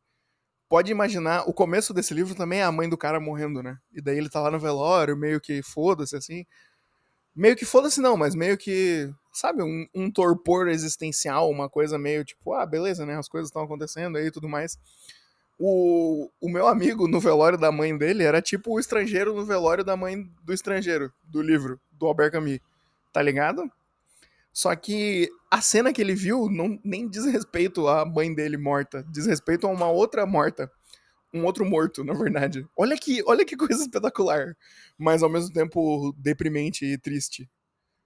pode 0.69 0.93
imaginar, 0.93 1.49
o 1.49 1.53
começo 1.53 1.93
desse 1.93 2.15
livro 2.15 2.35
também 2.35 2.61
é 2.61 2.63
a 2.63 2.71
mãe 2.71 2.89
do 2.89 2.97
cara 2.97 3.19
morrendo, 3.19 3.63
né? 3.63 3.79
E 3.93 4.01
daí 4.01 4.17
ele 4.17 4.31
tá 4.31 4.41
lá 4.41 4.51
no 4.51 4.59
velório, 4.59 5.17
meio 5.17 5.41
que 5.41 5.63
foda-se, 5.63 6.15
assim. 6.17 6.47
Meio 7.41 7.57
que 7.57 7.65
foda-se 7.65 8.03
não, 8.03 8.19
mas 8.19 8.35
meio 8.35 8.59
que, 8.59 9.11
sabe, 9.33 9.63
um, 9.63 9.87
um, 9.95 10.11
torpor 10.11 10.69
existencial, 10.69 11.49
uma 11.49 11.71
coisa 11.71 11.99
meio 11.99 12.23
tipo, 12.23 12.53
ah, 12.53 12.67
beleza, 12.67 13.07
né? 13.07 13.17
As 13.17 13.31
coisas 13.31 13.49
estão 13.49 13.63
acontecendo 13.63 14.19
aí 14.19 14.27
e 14.27 14.31
tudo 14.31 14.47
mais. 14.47 14.79
O, 15.59 16.31
o 16.39 16.51
meu 16.51 16.69
amigo 16.69 17.09
no 17.09 17.19
velório 17.19 17.57
da 17.57 17.73
mãe 17.73 17.97
dele 17.97 18.25
era 18.25 18.43
tipo 18.43 18.75
o 18.75 18.79
estrangeiro 18.79 19.33
no 19.35 19.47
velório 19.47 19.83
da 19.83 19.97
mãe 19.97 20.31
do 20.45 20.53
estrangeiro, 20.53 21.11
do 21.25 21.41
livro, 21.41 21.81
do 21.91 22.07
Albert 22.07 22.33
Camus. 22.33 22.59
Tá 23.11 23.23
ligado? 23.23 23.63
Só 24.53 24.77
que 24.77 25.31
a 25.51 25.63
cena 25.63 25.95
que 25.95 26.03
ele 26.03 26.15
viu 26.15 26.47
não 26.51 26.79
nem 26.85 27.09
diz 27.09 27.25
respeito 27.25 27.89
à 27.89 28.05
mãe 28.05 28.35
dele 28.35 28.59
morta, 28.59 29.03
diz 29.09 29.25
respeito 29.25 29.67
a 29.67 29.71
uma 29.71 29.89
outra 29.89 30.27
morta. 30.27 30.71
Um 31.33 31.45
outro 31.45 31.65
morto, 31.65 32.03
na 32.05 32.13
verdade. 32.13 32.67
Olha 32.77 32.97
que, 32.97 33.23
olha 33.27 33.45
que 33.45 33.57
coisa 33.57 33.83
espetacular. 33.83 34.57
Mas 34.99 35.23
ao 35.23 35.31
mesmo 35.31 35.53
tempo 35.53 36.15
deprimente 36.19 36.85
e 36.85 36.99
triste. 36.99 37.49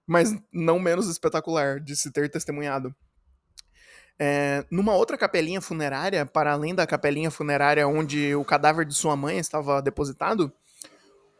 Mas 0.05 0.35
não 0.53 0.79
menos 0.79 1.09
espetacular 1.09 1.79
de 1.79 1.95
se 1.95 2.11
ter 2.11 2.29
testemunhado. 2.29 2.95
É, 4.17 4.65
numa 4.71 4.95
outra 4.95 5.17
capelinha 5.17 5.59
funerária, 5.59 6.25
para 6.25 6.53
além 6.53 6.73
da 6.73 6.87
capelinha 6.87 7.29
funerária 7.29 7.87
onde 7.87 8.33
o 8.35 8.45
cadáver 8.45 8.85
de 8.85 8.93
sua 8.93 9.15
mãe 9.15 9.39
estava 9.39 9.81
depositado, 9.81 10.53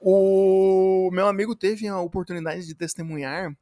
o 0.01 1.09
meu 1.11 1.27
amigo 1.27 1.55
teve 1.55 1.87
a 1.87 1.99
oportunidade 1.99 2.65
de 2.67 2.75
testemunhar 2.75 3.55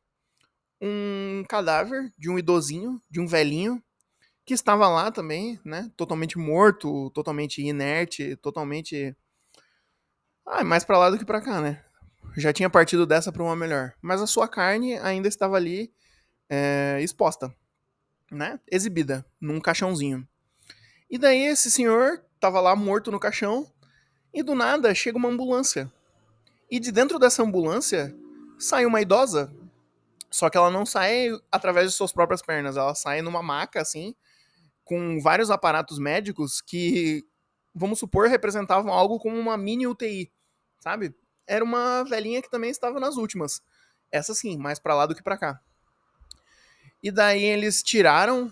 um 0.81 1.43
cadáver 1.47 2.11
de 2.17 2.29
um 2.29 2.37
idosinho, 2.37 3.01
de 3.09 3.21
um 3.21 3.27
velhinho, 3.27 3.81
que 4.45 4.53
estava 4.53 4.87
lá 4.87 5.11
também, 5.11 5.59
né? 5.63 5.91
Totalmente 5.95 6.37
morto, 6.37 7.09
totalmente 7.11 7.61
inerte, 7.61 8.35
totalmente. 8.37 9.15
Ah, 10.45 10.63
mais 10.63 10.83
para 10.83 10.97
lá 10.97 11.09
do 11.09 11.17
que 11.17 11.25
para 11.25 11.41
cá, 11.41 11.61
né? 11.61 11.83
Já 12.35 12.51
tinha 12.51 12.69
partido 12.69 13.05
dessa 13.05 13.31
para 13.31 13.43
uma 13.43 13.55
melhor. 13.55 13.93
Mas 14.01 14.21
a 14.21 14.27
sua 14.27 14.47
carne 14.47 14.97
ainda 14.97 15.27
estava 15.27 15.55
ali 15.55 15.93
é, 16.49 16.99
exposta, 17.01 17.53
né? 18.31 18.59
Exibida, 18.69 19.25
num 19.39 19.61
caixãozinho. 19.61 20.27
E 21.09 21.17
daí 21.17 21.45
esse 21.45 21.71
senhor 21.71 22.23
estava 22.35 22.59
lá 22.59 22.75
morto 22.75 23.11
no 23.11 23.19
caixão, 23.19 23.71
e 24.33 24.41
do 24.41 24.55
nada 24.55 24.93
chega 24.95 25.17
uma 25.17 25.29
ambulância. 25.29 25.91
E 26.69 26.79
de 26.79 26.91
dentro 26.91 27.19
dessa 27.19 27.43
ambulância 27.43 28.15
sai 28.57 28.85
uma 28.85 28.99
idosa 28.99 29.53
só 30.33 30.49
que 30.49 30.57
ela 30.57 30.71
não 30.71 30.83
sai 30.83 31.29
através 31.51 31.91
de 31.91 31.95
suas 31.95 32.11
próprias 32.11 32.41
pernas, 32.41 32.75
ela 32.75 32.95
sai 32.95 33.21
numa 33.21 33.43
maca, 33.43 33.79
assim, 33.79 34.15
com 34.83 35.19
vários 35.21 35.49
aparatos 35.49 35.97
médicos 35.99 36.61
que, 36.61 37.23
vamos 37.73 37.99
supor, 37.99 38.27
representavam 38.27 38.91
algo 38.91 39.19
como 39.19 39.37
uma 39.37 39.57
mini 39.57 39.87
UTI, 39.87 40.31
sabe? 40.79 41.15
Era 41.47 41.63
uma 41.63 42.03
velhinha 42.03 42.41
que 42.41 42.49
também 42.49 42.69
estava 42.69 42.99
nas 42.99 43.17
últimas. 43.17 43.61
Essa 44.11 44.33
sim, 44.33 44.57
mais 44.57 44.79
para 44.79 44.95
lá 44.95 45.05
do 45.05 45.15
que 45.15 45.23
para 45.23 45.37
cá. 45.37 45.59
E 47.01 47.11
daí 47.11 47.43
eles 47.43 47.83
tiraram 47.83 48.51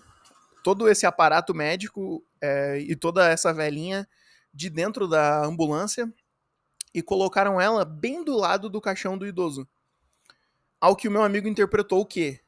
todo 0.62 0.88
esse 0.88 1.06
aparato 1.06 1.54
médico 1.54 2.24
é, 2.40 2.78
e 2.78 2.94
toda 2.94 3.28
essa 3.28 3.52
velhinha 3.52 4.08
de 4.52 4.68
dentro 4.68 5.08
da 5.08 5.44
ambulância 5.44 6.12
e 6.94 7.02
colocaram 7.02 7.60
ela 7.60 7.84
bem 7.84 8.22
do 8.22 8.36
lado 8.36 8.68
do 8.68 8.80
caixão 8.80 9.16
do 9.16 9.26
idoso. 9.26 9.66
Ao 10.80 10.94
que 10.94 11.08
o 11.08 11.10
meu 11.10 11.22
amigo 11.22 11.48
interpretou 11.48 12.00
o 12.00 12.06
quê? 12.06 12.40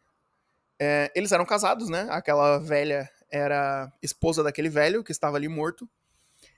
É, 0.78 1.10
eles 1.14 1.32
eram 1.32 1.46
casados, 1.46 1.88
né? 1.88 2.06
Aquela 2.10 2.58
velha 2.58 3.08
era 3.34 3.92
esposa 4.00 4.44
daquele 4.44 4.68
velho 4.68 5.02
que 5.02 5.10
estava 5.10 5.36
ali 5.36 5.48
morto. 5.48 5.88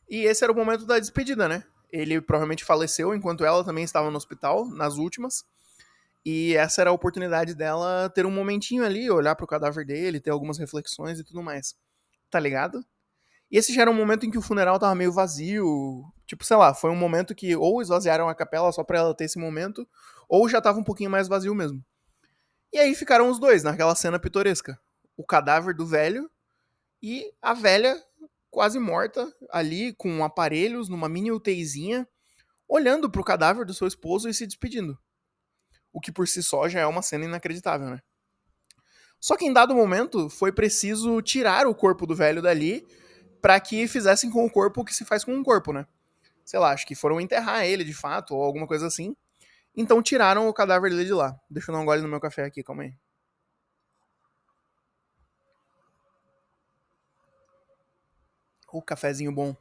E 0.09 0.25
esse 0.25 0.45
era 0.45 0.52
o 0.52 0.56
momento 0.56 0.85
da 0.85 0.99
despedida, 0.99 1.49
né? 1.49 1.64
Ele 1.90 2.21
provavelmente 2.21 2.64
faleceu 2.64 3.14
enquanto 3.14 3.45
ela 3.45 3.64
também 3.64 3.83
estava 3.83 4.11
no 4.11 4.16
hospital, 4.16 4.66
nas 4.66 4.97
últimas. 4.97 5.45
E 6.25 6.54
essa 6.54 6.83
era 6.83 6.90
a 6.90 6.92
oportunidade 6.92 7.54
dela 7.54 8.11
ter 8.11 8.26
um 8.26 8.30
momentinho 8.30 8.85
ali, 8.85 9.11
olhar 9.11 9.35
pro 9.35 9.47
cadáver 9.47 9.87
dele, 9.87 10.21
ter 10.21 10.30
algumas 10.30 10.59
reflexões 10.59 11.18
e 11.18 11.25
tudo 11.25 11.42
mais. 11.42 11.75
Tá 12.30 12.38
ligado? 12.38 12.85
E 13.50 13.56
esse 13.56 13.73
já 13.73 13.83
era 13.83 13.90
um 13.90 13.95
momento 13.95 14.26
em 14.26 14.30
que 14.30 14.38
o 14.38 14.42
funeral 14.42 14.78
tava 14.78 14.95
meio 14.95 15.12
vazio. 15.12 16.04
Tipo, 16.26 16.45
sei 16.45 16.56
lá, 16.56 16.75
foi 16.75 16.90
um 16.90 16.97
momento 16.97 17.35
que 17.35 17.56
ou 17.56 17.80
esvaziaram 17.80 18.28
a 18.28 18.35
capela 18.35 18.71
só 18.71 18.85
pra 18.85 18.99
ela 18.99 19.14
ter 19.14 19.25
esse 19.25 19.38
momento, 19.38 19.88
ou 20.28 20.47
já 20.49 20.61
tava 20.61 20.78
um 20.78 20.85
pouquinho 20.85 21.09
mais 21.09 21.26
vazio 21.26 21.54
mesmo. 21.54 21.83
E 22.71 22.78
aí 22.78 22.95
ficaram 22.95 23.30
os 23.30 23.38
dois 23.38 23.62
naquela 23.62 23.95
cena 23.95 24.18
pitoresca. 24.18 24.78
O 25.16 25.25
cadáver 25.25 25.75
do 25.75 25.87
velho 25.87 26.28
e 27.03 27.33
a 27.41 27.55
velha 27.55 28.03
quase 28.50 28.79
morta 28.79 29.31
ali 29.50 29.93
com 29.95 30.25
aparelhos 30.25 30.88
numa 30.88 31.09
mini 31.09 31.31
UTIzinha, 31.31 32.09
olhando 32.69 33.11
pro 33.11 33.25
cadáver 33.25 33.65
do 33.67 33.75
seu 33.75 33.87
esposo 33.87 34.29
e 34.29 34.35
se 34.35 34.47
despedindo. 34.47 34.99
O 35.93 36.00
que 36.00 36.11
por 36.11 36.26
si 36.26 36.43
só 36.43 36.69
já 36.69 36.81
é 36.81 36.87
uma 36.87 37.03
cena 37.03 37.25
inacreditável, 37.25 37.88
né? 37.88 38.00
Só 39.21 39.37
que 39.37 39.45
em 39.45 39.53
dado 39.53 39.75
momento 39.75 40.29
foi 40.29 40.53
preciso 40.53 41.21
tirar 41.23 41.67
o 41.67 41.75
corpo 41.75 42.07
do 42.07 42.15
velho 42.15 42.43
dali 42.43 42.87
para 43.41 43.59
que 43.61 43.87
fizessem 43.88 44.31
com 44.31 44.45
o 44.45 44.50
corpo 44.50 44.81
o 44.81 44.85
que 44.85 44.95
se 44.95 45.05
faz 45.05 45.25
com 45.25 45.35
um 45.35 45.43
corpo, 45.43 45.73
né? 45.73 45.87
Sei 46.45 46.59
lá, 46.59 46.73
acho 46.73 46.87
que 46.87 46.95
foram 46.95 47.21
enterrar 47.21 47.65
ele 47.65 47.85
de 47.85 47.95
fato 47.95 48.35
ou 48.35 48.43
alguma 48.43 48.67
coisa 48.67 48.87
assim. 48.87 49.17
Então 49.76 50.03
tiraram 50.03 50.49
o 50.49 50.55
cadáver 50.55 50.91
dele 50.91 51.05
de 51.05 51.12
lá. 51.12 51.38
Deixa 51.50 51.71
eu 51.71 51.75
dar 51.75 51.81
um 51.81 51.85
gole 51.85 52.03
no 52.03 52.09
meu 52.09 52.21
café 52.21 52.45
aqui, 52.45 52.62
calma 52.62 52.85
aí. 52.85 52.95
O 58.76 58.83
cafezinho 58.83 59.33
bom. 59.33 59.56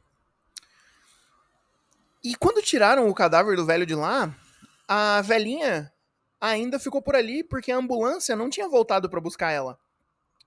E 2.22 2.36
quando 2.36 2.60
tiraram 2.60 3.08
o 3.08 3.14
cadáver 3.14 3.56
do 3.56 3.64
velho 3.64 3.86
de 3.86 3.94
lá, 3.94 4.34
a 4.86 5.22
velhinha 5.22 5.90
ainda 6.38 6.78
ficou 6.78 7.00
por 7.00 7.16
ali 7.16 7.42
porque 7.42 7.72
a 7.72 7.78
ambulância 7.78 8.36
não 8.36 8.50
tinha 8.50 8.68
voltado 8.68 9.08
para 9.08 9.18
buscar 9.18 9.52
ela. 9.52 9.78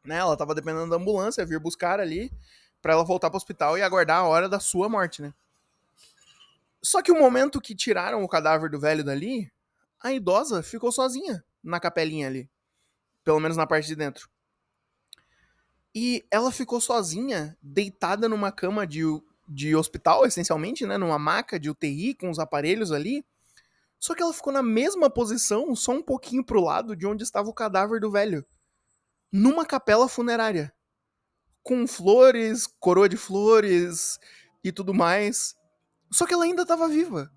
Né? 0.05 0.17
Ela 0.17 0.37
tava 0.37 0.53
dependendo 0.53 0.91
da 0.91 0.97
ambulância 0.97 1.43
vir 1.47 1.59
buscar 1.59 1.99
ali 1.99 2.31
para 2.79 2.93
ela 2.93 3.03
voltar 3.03 3.31
para 3.31 3.37
o 3.37 3.41
hospital 3.41 3.75
e 3.75 3.81
aguardar 3.81 4.19
a 4.19 4.27
hora 4.27 4.47
da 4.47 4.59
sua 4.59 4.87
morte, 4.87 5.19
né? 5.19 5.33
Só 6.79 7.01
que 7.01 7.11
o 7.11 7.19
momento 7.19 7.59
que 7.59 7.73
tiraram 7.73 8.23
o 8.23 8.29
cadáver 8.29 8.69
do 8.69 8.79
velho 8.79 9.03
dali, 9.03 9.51
a 9.99 10.13
idosa 10.13 10.61
ficou 10.61 10.91
sozinha 10.91 11.43
na 11.63 11.79
capelinha 11.79 12.27
ali. 12.27 12.47
Pelo 13.23 13.39
menos 13.39 13.57
na 13.57 13.65
parte 13.65 13.87
de 13.87 13.95
dentro. 13.95 14.29
E 15.93 16.23
ela 16.31 16.51
ficou 16.51 16.79
sozinha, 16.79 17.57
deitada 17.61 18.29
numa 18.29 18.51
cama 18.51 18.85
de, 18.85 19.01
de 19.47 19.75
hospital, 19.75 20.25
essencialmente, 20.25 20.85
né? 20.85 20.97
Numa 20.97 21.17
maca 21.19 21.59
de 21.59 21.69
UTI 21.69 22.13
com 22.15 22.29
os 22.29 22.39
aparelhos 22.39 22.91
ali, 22.91 23.25
Só 23.99 24.15
que 24.15 24.23
ela 24.23 24.33
ficou 24.33 24.53
na 24.53 24.63
mesma 24.63 25.09
posição, 25.09 25.75
só 25.75 25.91
um 25.91 26.01
pouquinho 26.01 26.43
pro 26.43 26.61
lado 26.61 26.95
de 26.95 27.05
onde 27.05 27.23
estava 27.23 27.49
o 27.49 27.53
cadáver 27.53 27.99
do 27.99 28.09
velho. 28.09 28.45
Numa 29.31 29.65
capela 29.65 30.07
funerária. 30.07 30.73
Com 31.61 31.85
flores, 31.85 32.65
coroa 32.79 33.09
de 33.09 33.17
flores 33.17 34.17
e 34.63 34.71
tudo 34.71 34.93
mais. 34.93 35.55
Só 36.11 36.25
que 36.25 36.33
ela 36.33 36.45
ainda 36.45 36.61
estava 36.61 36.87
viva. 36.87 37.29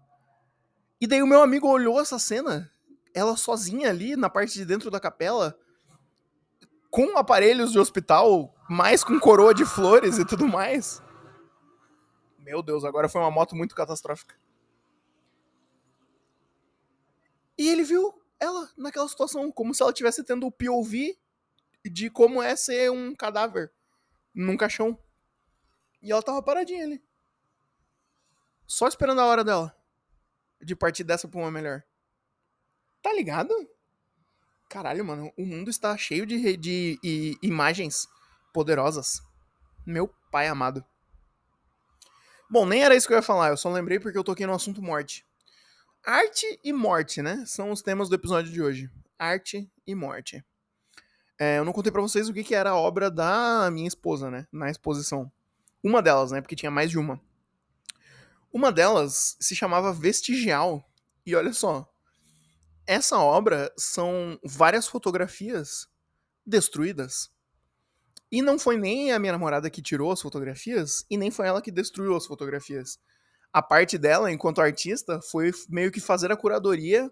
E 1.00 1.06
daí 1.06 1.20
o 1.20 1.26
meu 1.26 1.42
amigo 1.42 1.68
olhou 1.68 2.00
essa 2.00 2.16
cena, 2.18 2.70
ela 3.12 3.36
sozinha 3.36 3.90
ali 3.90 4.14
na 4.14 4.30
parte 4.30 4.54
de 4.54 4.64
dentro 4.64 4.88
da 4.88 5.00
capela, 5.00 5.58
com 6.92 7.16
aparelhos 7.16 7.72
de 7.72 7.78
hospital, 7.78 8.54
mais 8.68 9.02
com 9.02 9.18
coroa 9.18 9.54
de 9.54 9.64
flores 9.64 10.18
e 10.18 10.26
tudo 10.26 10.46
mais. 10.46 11.00
Meu 12.38 12.62
Deus, 12.62 12.84
agora 12.84 13.08
foi 13.08 13.22
uma 13.22 13.30
moto 13.30 13.56
muito 13.56 13.74
catastrófica. 13.74 14.36
E 17.56 17.66
ele 17.66 17.82
viu 17.82 18.12
ela 18.38 18.70
naquela 18.76 19.08
situação, 19.08 19.50
como 19.50 19.72
se 19.72 19.82
ela 19.82 19.92
tivesse 19.92 20.22
tendo 20.22 20.46
o 20.46 20.52
POV 20.52 21.18
de 21.82 22.10
como 22.10 22.42
é 22.42 22.54
ser 22.56 22.90
um 22.90 23.14
cadáver 23.14 23.72
num 24.34 24.56
caixão. 24.56 25.02
E 26.02 26.12
ela 26.12 26.22
tava 26.22 26.42
paradinha 26.42 26.84
ali. 26.84 27.02
Só 28.66 28.86
esperando 28.86 29.22
a 29.22 29.26
hora 29.26 29.42
dela 29.42 29.74
de 30.60 30.76
partir 30.76 31.04
dessa 31.04 31.26
pra 31.26 31.40
uma 31.40 31.50
melhor. 31.50 31.82
Tá 33.00 33.14
ligado? 33.14 33.54
Caralho, 34.72 35.04
mano, 35.04 35.30
o 35.36 35.44
mundo 35.44 35.68
está 35.68 35.94
cheio 35.98 36.24
de, 36.24 36.56
de, 36.56 36.98
de 37.02 37.38
imagens 37.42 38.08
poderosas. 38.54 39.22
Meu 39.84 40.08
pai 40.30 40.48
amado. 40.48 40.82
Bom, 42.50 42.64
nem 42.64 42.82
era 42.82 42.96
isso 42.96 43.06
que 43.06 43.12
eu 43.12 43.18
ia 43.18 43.22
falar, 43.22 43.50
eu 43.50 43.56
só 43.58 43.70
lembrei 43.70 44.00
porque 44.00 44.16
eu 44.16 44.24
toquei 44.24 44.46
no 44.46 44.54
assunto 44.54 44.80
morte. 44.80 45.26
Arte 46.02 46.58
e 46.64 46.72
morte, 46.72 47.20
né? 47.20 47.44
São 47.46 47.70
os 47.70 47.82
temas 47.82 48.08
do 48.08 48.14
episódio 48.14 48.50
de 48.50 48.62
hoje. 48.62 48.90
Arte 49.18 49.70
e 49.86 49.94
morte. 49.94 50.42
É, 51.38 51.58
eu 51.58 51.66
não 51.66 51.72
contei 51.74 51.92
para 51.92 52.00
vocês 52.00 52.30
o 52.30 52.32
que, 52.32 52.42
que 52.42 52.54
era 52.54 52.70
a 52.70 52.76
obra 52.76 53.10
da 53.10 53.68
minha 53.70 53.86
esposa, 53.86 54.30
né? 54.30 54.46
Na 54.50 54.70
exposição. 54.70 55.30
Uma 55.84 56.00
delas, 56.00 56.30
né? 56.30 56.40
Porque 56.40 56.56
tinha 56.56 56.70
mais 56.70 56.88
de 56.88 56.98
uma. 56.98 57.20
Uma 58.50 58.72
delas 58.72 59.36
se 59.38 59.54
chamava 59.54 59.92
Vestigial. 59.92 60.82
E 61.26 61.36
olha 61.36 61.52
só, 61.52 61.91
essa 62.86 63.18
obra 63.18 63.72
são 63.76 64.38
várias 64.44 64.86
fotografias 64.86 65.86
destruídas. 66.44 67.30
E 68.30 68.40
não 68.42 68.58
foi 68.58 68.76
nem 68.76 69.12
a 69.12 69.18
minha 69.18 69.32
namorada 69.32 69.70
que 69.70 69.82
tirou 69.82 70.10
as 70.10 70.20
fotografias, 70.20 71.04
e 71.10 71.16
nem 71.16 71.30
foi 71.30 71.46
ela 71.46 71.62
que 71.62 71.70
destruiu 71.70 72.16
as 72.16 72.26
fotografias. 72.26 72.98
A 73.52 73.62
parte 73.62 73.98
dela, 73.98 74.32
enquanto 74.32 74.62
artista, 74.62 75.20
foi 75.30 75.52
meio 75.68 75.92
que 75.92 76.00
fazer 76.00 76.32
a 76.32 76.36
curadoria, 76.36 77.10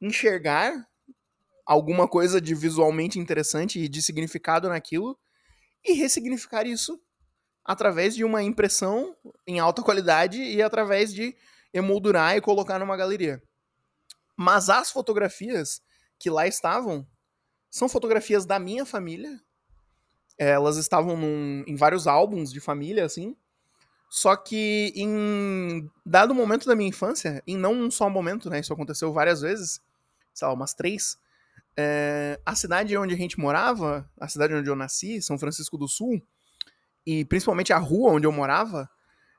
enxergar 0.00 0.72
alguma 1.66 2.08
coisa 2.08 2.40
de 2.40 2.54
visualmente 2.54 3.18
interessante 3.18 3.78
e 3.78 3.88
de 3.88 4.02
significado 4.02 4.68
naquilo, 4.68 5.18
e 5.84 5.92
ressignificar 5.92 6.66
isso 6.66 6.98
através 7.64 8.14
de 8.14 8.24
uma 8.24 8.42
impressão 8.42 9.14
em 9.46 9.58
alta 9.58 9.82
qualidade 9.82 10.40
e 10.40 10.62
através 10.62 11.12
de 11.12 11.36
emoldurar 11.74 12.36
e 12.36 12.40
colocar 12.40 12.78
numa 12.78 12.96
galeria. 12.96 13.42
Mas 14.36 14.68
as 14.68 14.90
fotografias 14.90 15.80
que 16.18 16.30
lá 16.30 16.46
estavam 16.46 17.06
são 17.70 17.88
fotografias 17.88 18.44
da 18.44 18.58
minha 18.58 18.84
família. 18.84 19.40
Elas 20.38 20.76
estavam 20.76 21.16
num, 21.16 21.64
em 21.66 21.74
vários 21.74 22.06
álbuns 22.06 22.52
de 22.52 22.60
família, 22.60 23.04
assim. 23.04 23.36
Só 24.08 24.36
que 24.36 24.92
em 24.94 25.90
dado 26.04 26.34
momento 26.34 26.66
da 26.66 26.76
minha 26.76 26.88
infância, 26.88 27.42
em 27.46 27.56
não 27.56 27.72
um 27.72 27.90
só 27.90 28.08
momento, 28.08 28.48
né? 28.48 28.60
Isso 28.60 28.72
aconteceu 28.72 29.12
várias 29.12 29.40
vezes, 29.40 29.80
sei 30.32 30.46
lá, 30.46 30.54
umas 30.54 30.74
três. 30.74 31.18
É, 31.76 32.40
a 32.46 32.54
cidade 32.54 32.96
onde 32.96 33.14
a 33.14 33.16
gente 33.16 33.38
morava, 33.38 34.08
a 34.18 34.28
cidade 34.28 34.54
onde 34.54 34.70
eu 34.70 34.76
nasci, 34.76 35.20
São 35.20 35.38
Francisco 35.38 35.76
do 35.76 35.88
Sul, 35.88 36.22
e 37.04 37.24
principalmente 37.24 37.72
a 37.72 37.78
rua 37.78 38.12
onde 38.12 38.26
eu 38.26 38.32
morava, 38.32 38.88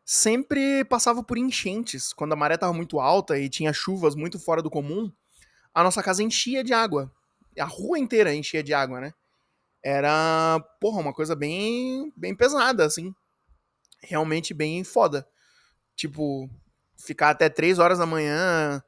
sempre 0.10 0.86
passava 0.86 1.22
por 1.22 1.38
enchentes. 1.38 2.13
Quando 2.13 2.32
a 2.32 2.36
maré 2.38 2.56
estava 2.56 2.72
muito 2.72 2.98
alta 2.98 3.38
e 3.38 3.50
tinha 3.50 3.74
chuvas 3.74 4.15
muito 4.15 4.39
fora 4.39 4.62
do 4.62 4.70
comum, 4.70 5.12
a 5.74 5.84
nossa 5.84 6.02
casa 6.02 6.24
enchia 6.24 6.63
de 6.63 6.74
água. 6.74 7.12
A 7.60 7.65
rua 7.65 8.00
inteira 8.00 8.34
enchia 8.34 8.63
de 8.63 8.74
água, 8.74 9.02
né? 9.02 9.13
Era, 9.84 10.60
porra, 10.80 11.02
uma 11.02 11.13
coisa 11.13 11.36
bem, 11.36 12.13
bem 12.15 12.34
pesada, 12.34 12.86
assim. 12.86 13.13
Realmente 14.02 14.54
bem 14.54 14.82
foda. 14.86 15.28
Tipo, 15.93 16.50
ficar 16.96 17.32
até 17.32 17.50
3 17.50 17.78
horas 17.78 18.00
da 18.00 18.06
manhã 18.06 18.82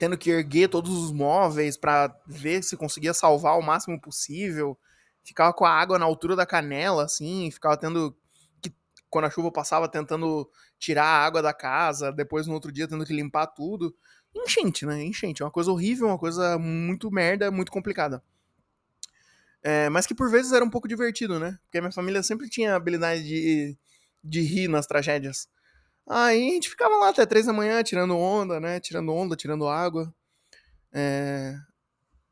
tendo 0.00 0.18
que 0.18 0.30
erguer 0.30 0.68
todos 0.68 0.90
os 0.90 1.12
móveis 1.12 1.76
para 1.76 2.12
ver 2.26 2.64
se 2.64 2.76
conseguia 2.76 3.14
salvar 3.14 3.56
o 3.56 3.62
máximo 3.62 4.00
possível 4.00 4.76
ficava 5.22 5.52
com 5.52 5.64
a 5.64 5.70
água 5.70 5.98
na 5.98 6.04
altura 6.04 6.34
da 6.34 6.46
canela, 6.46 7.04
assim, 7.04 7.50
ficava 7.50 7.76
tendo 7.76 8.16
quando 9.10 9.26
a 9.26 9.30
chuva 9.30 9.50
passava, 9.50 9.88
tentando 9.88 10.48
tirar 10.78 11.04
a 11.04 11.26
água 11.26 11.42
da 11.42 11.52
casa, 11.52 12.12
depois 12.12 12.46
no 12.46 12.54
outro 12.54 12.72
dia 12.72 12.88
tendo 12.88 13.04
que 13.04 13.12
limpar 13.12 13.48
tudo. 13.48 13.94
Enchente, 14.34 14.86
né? 14.86 15.02
Enchente. 15.02 15.42
É 15.42 15.44
uma 15.44 15.50
coisa 15.50 15.70
horrível, 15.70 16.06
uma 16.06 16.18
coisa 16.18 16.56
muito 16.58 17.10
merda, 17.10 17.50
muito 17.50 17.72
complicada. 17.72 18.22
É, 19.62 19.90
mas 19.90 20.06
que 20.06 20.14
por 20.14 20.30
vezes 20.30 20.52
era 20.52 20.64
um 20.64 20.70
pouco 20.70 20.88
divertido, 20.88 21.38
né? 21.38 21.58
Porque 21.64 21.80
minha 21.80 21.92
família 21.92 22.22
sempre 22.22 22.48
tinha 22.48 22.72
a 22.72 22.76
habilidade 22.76 23.22
de, 23.24 23.76
de 24.22 24.40
rir 24.40 24.68
nas 24.68 24.86
tragédias. 24.86 25.48
Aí 26.08 26.50
a 26.50 26.52
gente 26.54 26.70
ficava 26.70 26.96
lá 26.96 27.10
até 27.10 27.26
três 27.26 27.46
da 27.46 27.52
manhã 27.52 27.82
tirando 27.82 28.16
onda, 28.16 28.58
né? 28.58 28.80
Tirando 28.80 29.12
onda, 29.12 29.36
tirando 29.36 29.68
água. 29.68 30.12
É, 30.92 31.56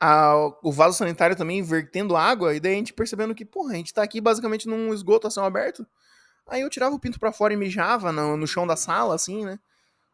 a, 0.00 0.34
o 0.62 0.72
vaso 0.72 0.96
sanitário 0.96 1.36
também 1.36 1.62
vertendo 1.62 2.16
água, 2.16 2.54
e 2.54 2.60
daí 2.60 2.74
a 2.74 2.76
gente 2.76 2.92
percebendo 2.92 3.34
que, 3.34 3.44
porra, 3.44 3.72
a 3.72 3.76
gente 3.76 3.92
tá 3.92 4.02
aqui 4.02 4.20
basicamente 4.20 4.68
num 4.68 4.92
esgoto 4.94 5.26
a 5.26 5.30
céu 5.30 5.44
aberto. 5.44 5.86
Aí 6.48 6.62
eu 6.62 6.70
tirava 6.70 6.94
o 6.94 6.98
pinto 6.98 7.20
para 7.20 7.32
fora 7.32 7.52
e 7.52 7.56
mijava 7.56 8.10
no, 8.10 8.36
no 8.36 8.46
chão 8.46 8.66
da 8.66 8.74
sala, 8.74 9.14
assim, 9.14 9.44
né? 9.44 9.58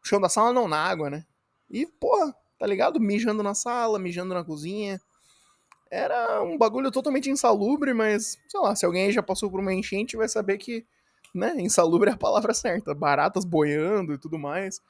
O 0.03 0.07
chão 0.07 0.19
da 0.19 0.29
sala 0.29 0.51
não, 0.51 0.67
na 0.67 0.77
água, 0.77 1.09
né? 1.09 1.25
E, 1.71 1.85
porra, 1.85 2.35
tá 2.59 2.67
ligado? 2.67 2.99
Mijando 2.99 3.41
na 3.41 3.55
sala, 3.55 3.97
mijando 3.97 4.33
na 4.33 4.43
cozinha. 4.43 5.01
Era 5.89 6.43
um 6.43 6.57
bagulho 6.57 6.91
totalmente 6.91 7.29
insalubre, 7.29 7.93
mas, 7.93 8.37
sei 8.49 8.59
lá, 8.59 8.75
se 8.75 8.85
alguém 8.85 9.11
já 9.11 9.23
passou 9.23 9.49
por 9.49 9.59
uma 9.59 9.73
enchente, 9.73 10.17
vai 10.17 10.27
saber 10.27 10.57
que, 10.57 10.85
né, 11.33 11.55
insalubre 11.57 12.09
é 12.09 12.13
a 12.13 12.17
palavra 12.17 12.53
certa. 12.53 12.93
Baratas 12.93 13.45
boiando 13.45 14.13
e 14.13 14.17
tudo 14.17 14.37
mais. 14.37 14.81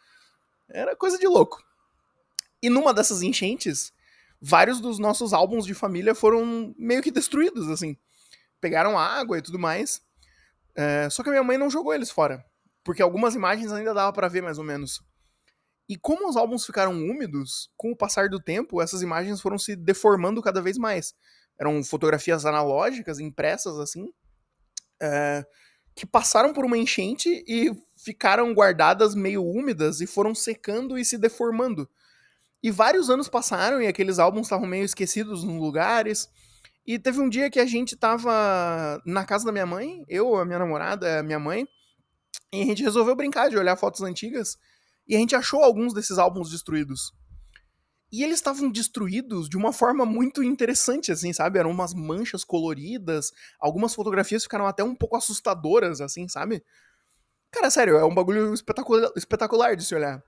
Era 0.67 0.95
coisa 0.95 1.17
de 1.17 1.27
louco. 1.27 1.63
E 2.61 2.69
numa 2.69 2.93
dessas 2.93 3.21
enchentes, 3.21 3.93
vários 4.41 4.79
dos 4.81 4.97
nossos 4.97 5.31
álbuns 5.31 5.65
de 5.65 5.75
família 5.75 6.15
foram 6.15 6.73
meio 6.77 7.03
que 7.03 7.11
destruídos, 7.11 7.69
assim. 7.69 7.95
Pegaram 8.59 8.97
água 8.97 9.37
e 9.37 9.41
tudo 9.41 9.59
mais. 9.59 10.01
É, 10.75 11.09
só 11.09 11.23
que 11.23 11.29
a 11.29 11.31
minha 11.31 11.43
mãe 11.43 11.57
não 11.57 11.69
jogou 11.69 11.93
eles 11.93 12.09
fora. 12.09 12.43
Porque 12.83 13.01
algumas 13.01 13.33
imagens 13.33 13.71
ainda 13.71 13.93
dava 13.93 14.13
para 14.13 14.27
ver, 14.27 14.41
mais 14.41 14.57
ou 14.57 14.63
menos. 14.63 15.01
E 15.87 15.95
como 15.95 16.27
os 16.27 16.35
álbuns 16.35 16.65
ficaram 16.65 16.93
úmidos, 16.93 17.69
com 17.77 17.91
o 17.91 17.95
passar 17.95 18.27
do 18.27 18.39
tempo, 18.39 18.81
essas 18.81 19.01
imagens 19.01 19.39
foram 19.41 19.57
se 19.57 19.75
deformando 19.75 20.41
cada 20.41 20.61
vez 20.61 20.77
mais. 20.77 21.13
Eram 21.59 21.83
fotografias 21.83 22.45
analógicas, 22.45 23.19
impressas 23.19 23.79
assim, 23.79 24.11
é, 25.01 25.45
que 25.95 26.05
passaram 26.05 26.53
por 26.53 26.65
uma 26.65 26.77
enchente 26.77 27.43
e 27.47 27.71
ficaram 27.95 28.53
guardadas 28.53 29.15
meio 29.15 29.43
úmidas 29.43 30.01
e 30.01 30.07
foram 30.07 30.35
secando 30.35 30.97
e 30.97 31.05
se 31.05 31.17
deformando. 31.17 31.89
E 32.61 32.71
vários 32.71 33.09
anos 33.09 33.29
passaram 33.29 33.81
e 33.81 33.87
aqueles 33.87 34.17
álbuns 34.17 34.47
estavam 34.47 34.67
meio 34.67 34.83
esquecidos 34.83 35.43
nos 35.43 35.55
lugares. 35.55 36.29
E 36.85 36.99
teve 36.99 37.19
um 37.19 37.27
dia 37.27 37.49
que 37.49 37.59
a 37.59 37.65
gente 37.65 37.95
tava 37.95 39.01
na 39.05 39.25
casa 39.25 39.45
da 39.45 39.51
minha 39.51 39.65
mãe, 39.65 40.05
eu, 40.07 40.35
a 40.35 40.45
minha 40.45 40.59
namorada, 40.59 41.19
a 41.19 41.23
minha 41.23 41.39
mãe, 41.39 41.67
e 42.53 42.61
a 42.61 42.65
gente 42.65 42.83
resolveu 42.83 43.15
brincar 43.15 43.49
de 43.49 43.57
olhar 43.57 43.75
fotos 43.75 44.01
antigas. 44.01 44.57
E 45.07 45.15
a 45.15 45.19
gente 45.19 45.35
achou 45.35 45.63
alguns 45.63 45.93
desses 45.93 46.17
álbuns 46.17 46.51
destruídos. 46.51 47.11
E 48.11 48.23
eles 48.23 48.35
estavam 48.35 48.69
destruídos 48.69 49.49
de 49.49 49.57
uma 49.57 49.73
forma 49.73 50.05
muito 50.05 50.43
interessante, 50.43 51.11
assim, 51.11 51.33
sabe? 51.33 51.59
Eram 51.59 51.71
umas 51.71 51.93
manchas 51.93 52.43
coloridas, 52.43 53.31
algumas 53.59 53.93
fotografias 53.93 54.43
ficaram 54.43 54.67
até 54.67 54.83
um 54.83 54.95
pouco 54.95 55.15
assustadoras, 55.15 56.01
assim, 56.01 56.27
sabe? 56.27 56.63
Cara, 57.51 57.69
sério, 57.69 57.97
é 57.97 58.05
um 58.05 58.13
bagulho 58.13 58.53
espetacular, 58.53 59.11
espetacular 59.15 59.75
de 59.75 59.83
se 59.83 59.95
olhar. 59.95 60.23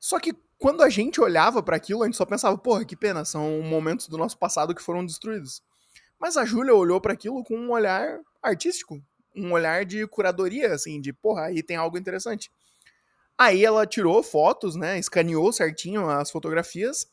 Só 0.00 0.18
que 0.18 0.34
quando 0.58 0.82
a 0.82 0.88
gente 0.88 1.20
olhava 1.20 1.62
para 1.62 1.76
aquilo, 1.76 2.02
a 2.02 2.06
gente 2.06 2.16
só 2.16 2.26
pensava, 2.26 2.58
porra, 2.58 2.84
que 2.84 2.96
pena, 2.96 3.24
são 3.24 3.62
momentos 3.62 4.08
do 4.08 4.18
nosso 4.18 4.36
passado 4.36 4.74
que 4.74 4.82
foram 4.82 5.06
destruídos. 5.06 5.62
Mas 6.22 6.36
a 6.36 6.44
Júlia 6.44 6.72
olhou 6.72 7.00
para 7.00 7.12
aquilo 7.12 7.42
com 7.42 7.56
um 7.56 7.72
olhar 7.72 8.20
artístico, 8.40 9.02
um 9.34 9.50
olhar 9.50 9.84
de 9.84 10.06
curadoria, 10.06 10.72
assim, 10.72 11.00
de, 11.00 11.12
porra, 11.12 11.46
aí 11.46 11.64
tem 11.64 11.76
algo 11.76 11.98
interessante. 11.98 12.48
Aí 13.36 13.64
ela 13.64 13.84
tirou 13.84 14.22
fotos, 14.22 14.76
né, 14.76 15.00
escaneou 15.00 15.52
certinho 15.52 16.08
as 16.08 16.30
fotografias, 16.30 17.08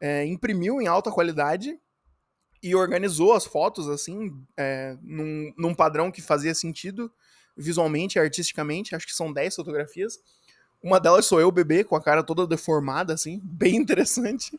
é, 0.00 0.24
imprimiu 0.24 0.80
em 0.80 0.86
alta 0.86 1.10
qualidade 1.10 1.76
e 2.62 2.76
organizou 2.76 3.32
as 3.32 3.44
fotos, 3.44 3.88
assim, 3.88 4.32
é, 4.56 4.96
num, 5.02 5.52
num 5.58 5.74
padrão 5.74 6.08
que 6.08 6.22
fazia 6.22 6.54
sentido 6.54 7.12
visualmente 7.56 8.18
e 8.18 8.20
artisticamente, 8.20 8.94
acho 8.94 9.04
que 9.06 9.16
são 9.16 9.32
10 9.32 9.56
fotografias 9.56 10.20
Uma 10.80 11.00
delas 11.00 11.26
sou 11.26 11.40
eu, 11.40 11.50
bebê, 11.50 11.82
com 11.82 11.96
a 11.96 12.00
cara 12.00 12.22
toda 12.22 12.46
deformada, 12.46 13.14
assim, 13.14 13.40
bem 13.42 13.74
interessante. 13.74 14.56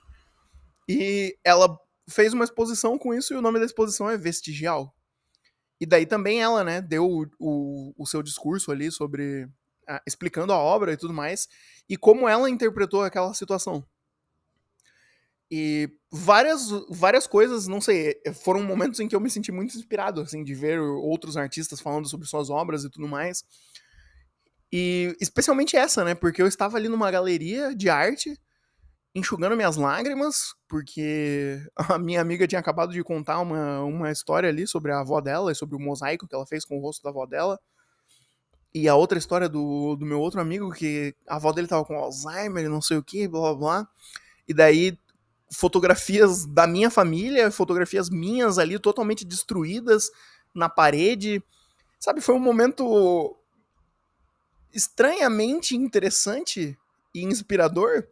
E 0.85 1.37
ela 1.45 1.79
fez 2.09 2.33
uma 2.33 2.43
exposição 2.43 2.97
com 2.97 3.13
isso 3.13 3.33
e 3.33 3.37
o 3.37 3.41
nome 3.41 3.59
da 3.59 3.65
exposição 3.65 4.09
é 4.09 4.17
Vestigial. 4.17 4.95
E 5.79 5.85
daí 5.85 6.05
também 6.05 6.41
ela, 6.41 6.63
né, 6.63 6.81
deu 6.81 7.05
o, 7.05 7.25
o, 7.39 7.93
o 7.97 8.05
seu 8.05 8.21
discurso 8.21 8.71
ali 8.71 8.91
sobre. 8.91 9.47
Ah, 9.87 10.01
explicando 10.05 10.53
a 10.53 10.57
obra 10.57 10.93
e 10.93 10.97
tudo 10.97 11.13
mais, 11.13 11.47
e 11.89 11.97
como 11.97 12.29
ela 12.29 12.49
interpretou 12.49 13.01
aquela 13.01 13.33
situação. 13.33 13.83
E 15.51 15.89
várias, 16.11 16.69
várias 16.89 17.25
coisas, 17.25 17.65
não 17.65 17.81
sei, 17.81 18.21
foram 18.43 18.61
momentos 18.61 18.99
em 18.99 19.07
que 19.07 19.15
eu 19.15 19.19
me 19.19 19.31
senti 19.31 19.51
muito 19.51 19.75
inspirado, 19.75 20.21
assim, 20.21 20.43
de 20.43 20.53
ver 20.53 20.79
outros 20.79 21.35
artistas 21.35 21.79
falando 21.81 22.07
sobre 22.07 22.27
suas 22.27 22.51
obras 22.51 22.83
e 22.83 22.89
tudo 22.89 23.07
mais. 23.07 23.43
E 24.71 25.15
especialmente 25.19 25.75
essa, 25.75 26.03
né? 26.03 26.13
Porque 26.13 26.41
eu 26.41 26.47
estava 26.47 26.77
ali 26.77 26.87
numa 26.87 27.09
galeria 27.09 27.75
de 27.75 27.89
arte, 27.89 28.39
enxugando 29.13 29.55
minhas 29.55 29.75
lágrimas, 29.75 30.53
porque 30.67 31.59
a 31.75 31.97
minha 31.97 32.21
amiga 32.21 32.47
tinha 32.47 32.59
acabado 32.59 32.91
de 32.91 33.03
contar 33.03 33.39
uma, 33.39 33.81
uma 33.83 34.11
história 34.11 34.49
ali 34.49 34.67
sobre 34.67 34.91
a 34.91 34.99
avó 34.99 35.19
dela 35.19 35.51
e 35.51 35.55
sobre 35.55 35.75
o 35.75 35.79
mosaico 35.79 36.27
que 36.27 36.35
ela 36.35 36.45
fez 36.45 36.63
com 36.63 36.77
o 36.77 36.81
rosto 36.81 37.03
da 37.03 37.09
avó 37.09 37.25
dela. 37.25 37.59
E 38.73 38.87
a 38.87 38.95
outra 38.95 39.17
história 39.17 39.49
do, 39.49 39.95
do 39.95 40.05
meu 40.05 40.19
outro 40.19 40.39
amigo, 40.39 40.71
que 40.71 41.15
a 41.27 41.37
avó 41.37 41.51
dele 41.51 41.67
tava 41.67 41.83
com 41.83 41.97
Alzheimer 41.97 42.65
e 42.65 42.69
não 42.69 42.81
sei 42.81 42.97
o 42.97 43.03
que, 43.03 43.27
blá 43.27 43.41
blá 43.41 43.55
blá. 43.55 43.87
E 44.47 44.53
daí 44.53 44.97
fotografias 45.51 46.45
da 46.45 46.67
minha 46.67 46.91
família, 46.91 47.49
fotografias 47.49 48.09
minhas 48.09 48.59
ali 48.59 48.77
totalmente 48.77 49.25
destruídas 49.25 50.11
na 50.53 50.69
parede. 50.69 51.43
Sabe, 51.99 52.21
foi 52.21 52.35
um 52.35 52.39
momento 52.39 53.35
estranhamente 54.71 55.75
interessante 55.75 56.77
e 57.13 57.23
inspirador. 57.23 58.07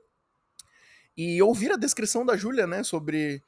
E 1.17 1.41
ouvir 1.41 1.71
a 1.71 1.77
descrição 1.77 2.25
da 2.25 2.37
Júlia, 2.37 2.67
né, 2.67 2.83
sobre 2.83 3.41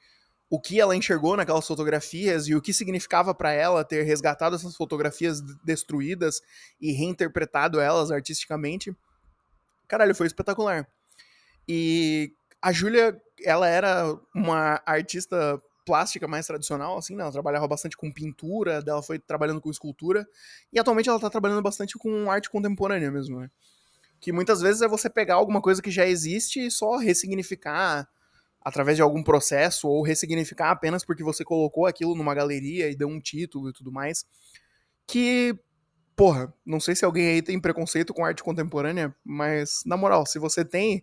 o 0.50 0.60
que 0.60 0.80
ela 0.80 0.96
enxergou 0.96 1.36
naquelas 1.36 1.66
fotografias 1.66 2.48
e 2.48 2.54
o 2.56 2.60
que 2.60 2.72
significava 2.72 3.32
para 3.32 3.52
ela 3.52 3.84
ter 3.84 4.02
resgatado 4.02 4.56
essas 4.56 4.74
fotografias 4.74 5.40
destruídas 5.64 6.40
e 6.80 6.90
reinterpretado 6.90 7.78
elas 7.78 8.10
artisticamente. 8.10 8.92
Caralho, 9.86 10.14
foi 10.14 10.26
espetacular. 10.26 10.88
E 11.68 12.32
a 12.60 12.72
Júlia, 12.72 13.16
ela 13.44 13.68
era 13.68 14.12
uma 14.34 14.82
artista 14.84 15.62
plástica 15.86 16.26
mais 16.28 16.46
tradicional, 16.46 16.98
assim, 16.98 17.14
né? 17.14 17.22
Ela 17.22 17.32
trabalhava 17.32 17.66
bastante 17.68 17.96
com 17.96 18.12
pintura, 18.12 18.82
ela 18.86 19.02
foi 19.02 19.18
trabalhando 19.18 19.60
com 19.60 19.70
escultura, 19.70 20.26
e 20.72 20.78
atualmente 20.78 21.08
ela 21.08 21.18
tá 21.18 21.30
trabalhando 21.30 21.62
bastante 21.62 21.96
com 21.96 22.30
arte 22.30 22.50
contemporânea 22.50 23.10
mesmo, 23.10 23.40
né? 23.40 23.50
Que 24.20 24.32
muitas 24.32 24.60
vezes 24.60 24.82
é 24.82 24.88
você 24.88 25.08
pegar 25.08 25.34
alguma 25.34 25.60
coisa 25.62 25.80
que 25.80 25.90
já 25.90 26.06
existe 26.06 26.66
e 26.66 26.70
só 26.70 26.96
ressignificar 26.96 28.08
através 28.62 28.96
de 28.96 29.02
algum 29.02 29.22
processo, 29.22 29.88
ou 29.88 30.02
ressignificar 30.02 30.70
apenas 30.70 31.04
porque 31.04 31.24
você 31.24 31.42
colocou 31.42 31.86
aquilo 31.86 32.14
numa 32.14 32.34
galeria 32.34 32.90
e 32.90 32.94
deu 32.94 33.08
um 33.08 33.18
título 33.18 33.70
e 33.70 33.72
tudo 33.72 33.90
mais. 33.90 34.26
Que, 35.06 35.58
porra, 36.14 36.52
não 36.64 36.78
sei 36.78 36.94
se 36.94 37.04
alguém 37.04 37.26
aí 37.28 37.42
tem 37.42 37.58
preconceito 37.58 38.12
com 38.12 38.24
arte 38.24 38.44
contemporânea, 38.44 39.14
mas, 39.24 39.82
na 39.86 39.96
moral, 39.96 40.26
se 40.26 40.38
você 40.38 40.62
tem 40.62 41.02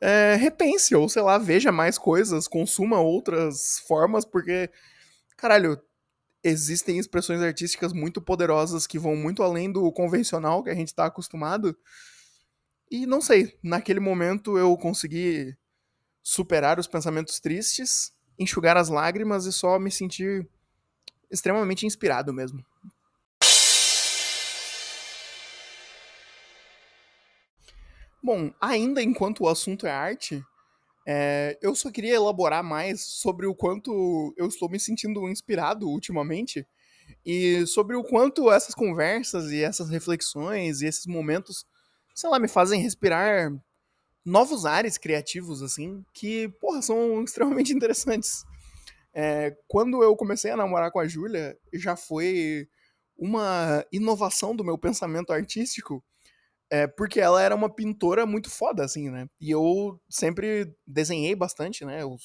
é, 0.00 0.36
repense, 0.36 0.94
ou 0.94 1.08
sei 1.08 1.22
lá, 1.22 1.36
veja 1.38 1.72
mais 1.72 1.98
coisas, 1.98 2.46
consuma 2.46 3.00
outras 3.00 3.80
formas, 3.80 4.24
porque, 4.24 4.70
caralho, 5.36 5.80
existem 6.44 6.98
expressões 6.98 7.42
artísticas 7.42 7.92
muito 7.92 8.20
poderosas 8.20 8.86
que 8.86 8.98
vão 8.98 9.16
muito 9.16 9.42
além 9.42 9.70
do 9.70 9.90
convencional 9.92 10.62
que 10.62 10.70
a 10.70 10.74
gente 10.74 10.94
tá 10.94 11.06
acostumado. 11.06 11.76
E 12.90 13.06
não 13.06 13.20
sei, 13.20 13.58
naquele 13.62 14.00
momento 14.00 14.56
eu 14.56 14.76
consegui 14.76 15.56
superar 16.22 16.78
os 16.78 16.86
pensamentos 16.86 17.38
tristes, 17.38 18.12
enxugar 18.38 18.76
as 18.76 18.88
lágrimas 18.88 19.44
e 19.44 19.52
só 19.52 19.78
me 19.78 19.90
sentir 19.90 20.48
extremamente 21.30 21.84
inspirado 21.86 22.32
mesmo. 22.32 22.64
Bom, 28.22 28.52
ainda 28.60 29.02
enquanto 29.02 29.44
o 29.44 29.48
assunto 29.48 29.86
é 29.86 29.90
arte, 29.90 30.42
é, 31.06 31.58
eu 31.62 31.74
só 31.74 31.90
queria 31.90 32.16
elaborar 32.16 32.62
mais 32.62 33.00
sobre 33.02 33.46
o 33.46 33.54
quanto 33.54 34.34
eu 34.36 34.46
estou 34.46 34.68
me 34.68 34.78
sentindo 34.78 35.28
inspirado 35.28 35.88
ultimamente 35.88 36.66
e 37.24 37.66
sobre 37.66 37.96
o 37.96 38.04
quanto 38.04 38.50
essas 38.50 38.74
conversas 38.74 39.50
e 39.50 39.62
essas 39.62 39.88
reflexões 39.88 40.82
e 40.82 40.86
esses 40.86 41.06
momentos, 41.06 41.64
sei 42.18 42.28
lá, 42.28 42.40
me 42.40 42.48
fazem 42.48 42.80
respirar 42.80 43.52
novos 44.24 44.66
ares 44.66 44.98
criativos, 44.98 45.62
assim, 45.62 46.04
que, 46.12 46.48
porra, 46.60 46.82
são 46.82 47.22
extremamente 47.22 47.72
interessantes. 47.72 48.44
É, 49.14 49.56
quando 49.68 50.02
eu 50.02 50.16
comecei 50.16 50.50
a 50.50 50.56
namorar 50.56 50.90
com 50.90 50.98
a 50.98 51.06
Júlia, 51.06 51.56
já 51.72 51.94
foi 51.94 52.68
uma 53.16 53.86
inovação 53.92 54.54
do 54.54 54.64
meu 54.64 54.76
pensamento 54.76 55.32
artístico 55.32 56.04
é 56.70 56.86
porque 56.86 57.20
ela 57.20 57.40
era 57.40 57.54
uma 57.54 57.72
pintora 57.72 58.26
muito 58.26 58.50
foda, 58.50 58.84
assim, 58.84 59.08
né? 59.08 59.26
E 59.40 59.50
eu 59.50 59.98
sempre 60.10 60.74
desenhei 60.86 61.34
bastante, 61.34 61.84
né? 61.84 62.02
Eu, 62.02 62.16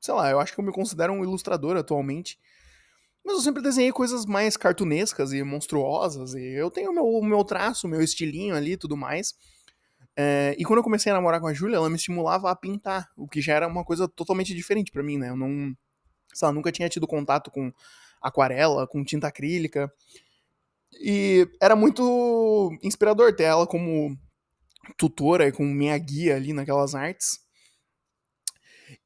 sei 0.00 0.14
lá, 0.14 0.30
eu 0.30 0.40
acho 0.40 0.54
que 0.54 0.60
eu 0.60 0.64
me 0.64 0.72
considero 0.72 1.12
um 1.12 1.22
ilustrador 1.22 1.76
atualmente. 1.76 2.38
Mas 3.26 3.34
eu 3.34 3.40
sempre 3.40 3.60
desenhei 3.60 3.90
coisas 3.90 4.24
mais 4.24 4.56
cartunescas 4.56 5.32
e 5.32 5.42
monstruosas. 5.42 6.34
E 6.34 6.44
eu 6.52 6.70
tenho 6.70 6.92
o 6.92 6.94
meu, 6.94 7.20
meu 7.22 7.42
traço, 7.42 7.88
meu 7.88 8.00
estilinho 8.00 8.54
ali 8.54 8.74
e 8.74 8.76
tudo 8.76 8.96
mais. 8.96 9.34
É, 10.14 10.54
e 10.56 10.64
quando 10.64 10.78
eu 10.78 10.84
comecei 10.84 11.10
a 11.10 11.14
namorar 11.16 11.40
com 11.40 11.48
a 11.48 11.52
Júlia, 11.52 11.74
ela 11.74 11.90
me 11.90 11.96
estimulava 11.96 12.48
a 12.52 12.54
pintar, 12.54 13.10
o 13.16 13.26
que 13.26 13.42
já 13.42 13.54
era 13.54 13.66
uma 13.66 13.84
coisa 13.84 14.06
totalmente 14.06 14.54
diferente 14.54 14.92
para 14.92 15.02
mim, 15.02 15.18
né? 15.18 15.30
Eu 15.30 15.36
não. 15.36 15.76
Sei 16.32 16.46
lá, 16.46 16.52
nunca 16.52 16.70
tinha 16.70 16.88
tido 16.88 17.04
contato 17.04 17.50
com 17.50 17.72
aquarela, 18.22 18.86
com 18.86 19.04
tinta 19.04 19.26
acrílica. 19.26 19.92
E 20.92 21.48
era 21.60 21.74
muito 21.74 22.70
inspirador 22.80 23.34
ter 23.34 23.44
ela 23.44 23.66
como 23.66 24.16
tutora 24.96 25.48
e 25.48 25.52
como 25.52 25.68
minha 25.68 25.98
guia 25.98 26.36
ali 26.36 26.52
naquelas 26.52 26.94
artes. 26.94 27.40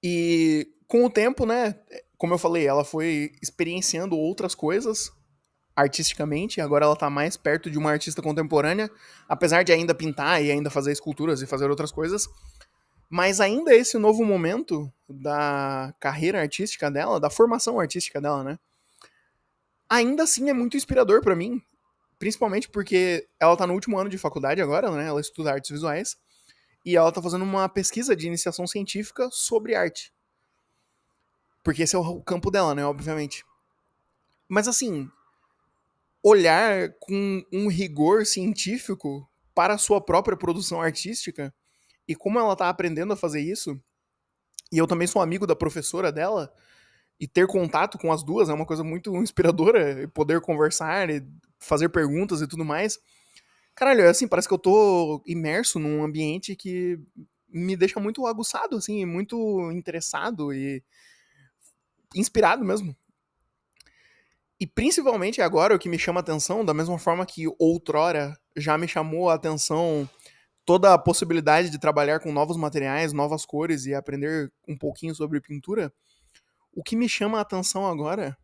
E 0.03 0.69
com 0.87 1.07
o 1.07 1.11
tempo, 1.11 1.47
né, 1.47 1.75
como 2.21 2.35
eu 2.35 2.39
falei, 2.39 2.67
ela 2.67 2.85
foi 2.85 3.33
experienciando 3.43 4.17
outras 4.17 4.55
coisas 4.55 5.11
artisticamente, 5.75 6.61
agora 6.61 6.85
ela 6.85 6.95
tá 6.95 7.09
mais 7.09 7.37
perto 7.37 7.71
de 7.71 7.79
uma 7.79 7.91
artista 7.91 8.21
contemporânea, 8.21 8.91
apesar 9.27 9.63
de 9.63 9.73
ainda 9.73 9.95
pintar 9.95 10.45
e 10.45 10.51
ainda 10.51 10.69
fazer 10.69 10.93
esculturas 10.93 11.41
e 11.41 11.47
fazer 11.47 11.71
outras 11.71 11.91
coisas. 11.91 12.29
Mas 13.09 13.41
ainda 13.41 13.75
esse 13.75 13.97
novo 13.97 14.23
momento 14.25 14.93
da 15.09 15.95
carreira 15.99 16.41
artística 16.41 16.91
dela, 16.91 17.19
da 17.19 17.31
formação 17.31 17.81
artística 17.81 18.21
dela, 18.21 18.45
né? 18.45 18.59
Ainda 19.89 20.25
assim 20.25 20.51
é 20.51 20.53
muito 20.53 20.77
inspirador 20.77 21.23
para 21.23 21.35
mim 21.35 21.63
Principalmente 22.21 22.69
porque 22.69 23.27
ela 23.41 23.57
tá 23.57 23.67
no 23.67 23.73
último 23.73 23.99
ano 23.99 24.11
de 24.11 24.19
faculdade 24.19 24.61
agora, 24.61 24.91
né? 24.91 25.07
Ela 25.07 25.23
estuda 25.23 25.53
artes 25.53 25.71
visuais. 25.71 26.19
E 26.85 26.95
ela 26.95 27.11
tá 27.11 27.23
fazendo 27.23 27.45
uma 27.45 27.67
pesquisa 27.67 28.15
de 28.15 28.27
iniciação 28.27 28.67
científica 28.67 29.31
sobre 29.33 29.75
arte. 29.75 30.13
Porque 31.63 31.83
esse 31.83 31.95
é 31.95 31.99
o 31.99 32.23
campo 32.23 32.51
dela, 32.51 32.75
né? 32.75 32.85
Obviamente. 32.85 33.45
Mas 34.49 34.67
assim, 34.67 35.09
olhar 36.23 36.91
com 36.99 37.45
um 37.53 37.69
rigor 37.69 38.27
científico 38.27 39.29
para 39.55 39.75
a 39.75 39.79
sua 39.79 40.01
própria 40.01 40.37
produção 40.37 40.81
artística 40.81 41.55
e 42.09 42.15
como 42.15 42.39
ela 42.39 42.57
tá 42.57 42.69
aprendendo 42.69 43.13
a 43.13 43.17
fazer 43.17 43.41
isso. 43.41 43.81
E 44.73 44.79
eu 44.79 44.87
também 44.87 45.07
sou 45.07 45.21
amigo 45.21 45.47
da 45.47 45.57
professora 45.57 46.11
dela, 46.13 46.53
e 47.21 47.29
ter 47.29 47.47
contato 47.47 47.99
com 47.99 48.11
as 48.11 48.23
duas 48.23 48.49
é 48.49 48.55
uma 48.55 48.65
coisa 48.65 48.83
muito 48.83 49.15
inspiradora, 49.17 50.09
poder 50.15 50.41
conversar 50.41 51.11
e 51.11 51.23
fazer 51.59 51.91
perguntas 51.91 52.41
e 52.41 52.49
tudo 52.49 52.65
mais. 52.65 52.99
Caralho, 53.75 54.01
é 54.01 54.09
assim, 54.09 54.27
parece 54.27 54.49
que 54.49 54.55
eu 54.55 54.59
tô 54.59 55.23
imerso 55.27 55.79
num 55.79 56.03
ambiente 56.03 56.57
que 56.57 56.99
me 57.47 57.77
deixa 57.77 58.01
muito 58.01 58.27
aguçado, 58.27 58.77
assim, 58.77 59.05
muito 59.05 59.71
interessado 59.71 60.53
e 60.53 60.83
inspirado 62.15 62.65
mesmo. 62.65 62.97
E 64.59 64.67
principalmente 64.67 65.41
agora 65.41 65.75
o 65.75 65.79
que 65.79 65.89
me 65.89 65.99
chama 65.99 66.21
a 66.21 66.23
atenção, 66.23 66.65
da 66.65 66.75
mesma 66.75 66.99
forma 66.99 67.25
que 67.25 67.47
outrora 67.59 68.39
já 68.57 68.77
me 68.77 68.87
chamou 68.87 69.31
a 69.31 69.35
atenção 69.35 70.09
toda 70.67 70.93
a 70.93 70.99
possibilidade 70.99 71.71
de 71.71 71.81
trabalhar 71.81 72.21
com 72.21 72.31
novos 72.31 72.57
materiais, 72.57 73.13
novas 73.13 73.47
cores 73.47 73.87
e 73.87 73.95
aprender 73.95 74.53
um 74.69 74.77
pouquinho 74.77 75.15
sobre 75.15 75.41
pintura, 75.41 75.93
o 76.73 76.83
que 76.83 76.95
me 76.95 77.09
chama 77.09 77.39
a 77.39 77.41
atenção 77.41 77.87
agora 77.87 78.37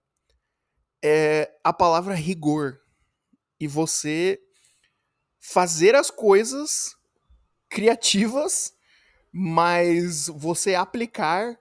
é 1.05 1.53
a 1.63 1.73
palavra 1.73 2.15
rigor. 2.15 2.81
E 3.61 3.67
você 3.67 4.41
fazer 5.39 5.95
as 5.95 6.11
coisas 6.11 6.97
criativas, 7.69 8.75
mas 9.33 10.29
você 10.29 10.75
aplicar 10.75 11.59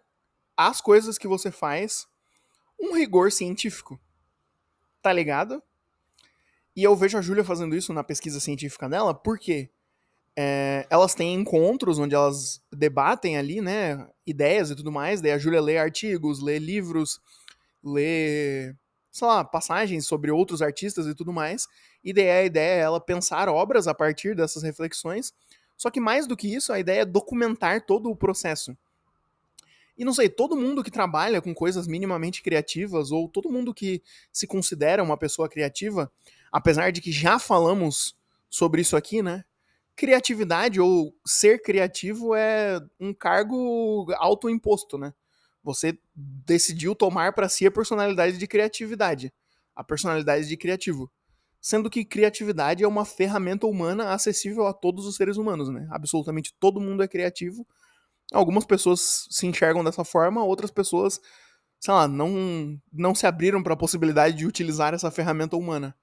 as 0.58 0.82
coisas 0.82 1.18
que 1.18 1.28
você 1.28 1.52
faz 1.52 2.08
um 2.80 2.94
rigor 2.94 3.32
científico. 3.32 4.00
Tá 5.02 5.14
ligado? 5.14 5.62
E 6.76 6.84
eu 6.84 6.96
vejo 6.96 7.18
a 7.18 7.22
Júlia 7.22 7.44
fazendo 7.44 7.76
isso 7.76 7.94
na 7.94 8.04
pesquisa 8.04 8.40
científica 8.40 8.90
dela, 8.90 9.14
porque 9.14 9.70
É, 10.38 10.86
elas 10.90 11.16
têm 11.16 11.34
encontros 11.34 11.98
onde 11.98 12.14
elas 12.14 12.62
debatem 12.70 13.38
ali, 13.38 13.62
né, 13.62 14.06
ideias 14.26 14.70
e 14.70 14.76
tudo 14.76 14.92
mais. 14.92 15.22
Daí 15.22 15.32
a 15.32 15.38
Júlia 15.38 15.62
lê 15.62 15.78
artigos, 15.78 16.42
lê 16.42 16.60
livros, 16.60 17.22
lê, 17.82 18.76
sei 19.12 19.28
lá, 19.28 19.46
passagens 19.46 20.06
sobre 20.06 20.32
outros 20.32 20.62
artistas 20.62 21.08
e 21.08 21.16
tudo 21.16 21.32
mais. 21.32 21.68
E 22.04 22.12
daí 22.12 22.30
a 22.30 22.44
ideia 22.44 22.80
é 22.80 22.84
ela 22.84 23.00
pensar 23.00 23.48
obras 23.48 23.88
a 23.88 23.94
partir 23.94 24.36
dessas 24.36 24.62
reflexões. 24.62 25.34
Só 25.78 25.90
que 25.90 26.02
mais 26.02 26.28
do 26.28 26.36
que 26.36 26.54
isso, 26.54 26.74
a 26.74 26.80
ideia 26.80 27.04
é 27.04 27.06
documentar 27.06 27.86
todo 27.86 28.10
o 28.10 28.16
processo. 28.16 28.78
E 29.98 30.04
não 30.04 30.14
sei, 30.14 30.28
todo 30.28 30.58
mundo 30.58 30.84
que 30.84 30.92
trabalha 30.92 31.42
com 31.42 31.54
coisas 31.54 31.88
minimamente 31.88 32.42
criativas, 32.44 33.12
ou 33.12 33.30
todo 33.30 33.52
mundo 33.52 33.74
que 33.74 34.04
se 34.32 34.46
considera 34.46 35.02
uma 35.02 35.18
pessoa 35.18 35.48
criativa, 35.48 36.12
apesar 36.52 36.92
de 36.92 37.02
que 37.02 37.12
já 37.12 37.40
falamos 37.40 38.16
sobre 38.50 38.82
isso 38.82 38.98
aqui, 38.98 39.22
né? 39.22 39.44
Criatividade 39.96 40.82
ou 40.82 41.16
ser 41.26 41.62
criativo 41.62 42.36
é 42.36 42.80
um 43.00 43.14
cargo 43.14 44.12
autoimposto, 44.18 44.98
né? 44.98 45.14
Você 45.64 45.98
decidiu 46.14 46.94
tomar 46.94 47.34
para 47.34 47.48
si 47.48 47.66
a 47.66 47.72
personalidade 47.72 48.38
de 48.38 48.48
criatividade, 48.48 49.34
a 49.74 49.84
personalidade 49.84 50.48
de 50.48 50.58
criativo. 50.58 51.10
Sendo 51.62 51.90
que 51.90 52.06
criatividade 52.06 52.84
é 52.84 52.88
uma 52.88 53.06
ferramenta 53.06 53.66
humana 53.66 54.14
acessível 54.14 54.68
a 54.68 54.74
todos 54.74 55.06
os 55.06 55.16
seres 55.16 55.38
humanos, 55.38 55.70
né? 55.70 55.88
Absolutamente 55.90 56.54
todo 56.60 56.82
mundo 56.82 57.02
é 57.02 57.08
criativo 57.08 57.66
Algumas 58.34 58.66
pessoas 58.66 59.28
se 59.30 59.46
enxergam 59.46 59.84
dessa 59.84 60.04
forma, 60.04 60.44
outras 60.44 60.72
pessoas, 60.72 61.22
sei 61.80 61.94
lá, 61.94 62.08
não, 62.08 62.80
não 62.92 63.14
se 63.14 63.28
abriram 63.28 63.62
para 63.62 63.74
a 63.74 63.78
possibilidade 63.78 64.36
de 64.36 64.46
utilizar 64.46 64.94
essa 64.94 65.12
ferramenta 65.12 65.56
humana. 65.56 65.96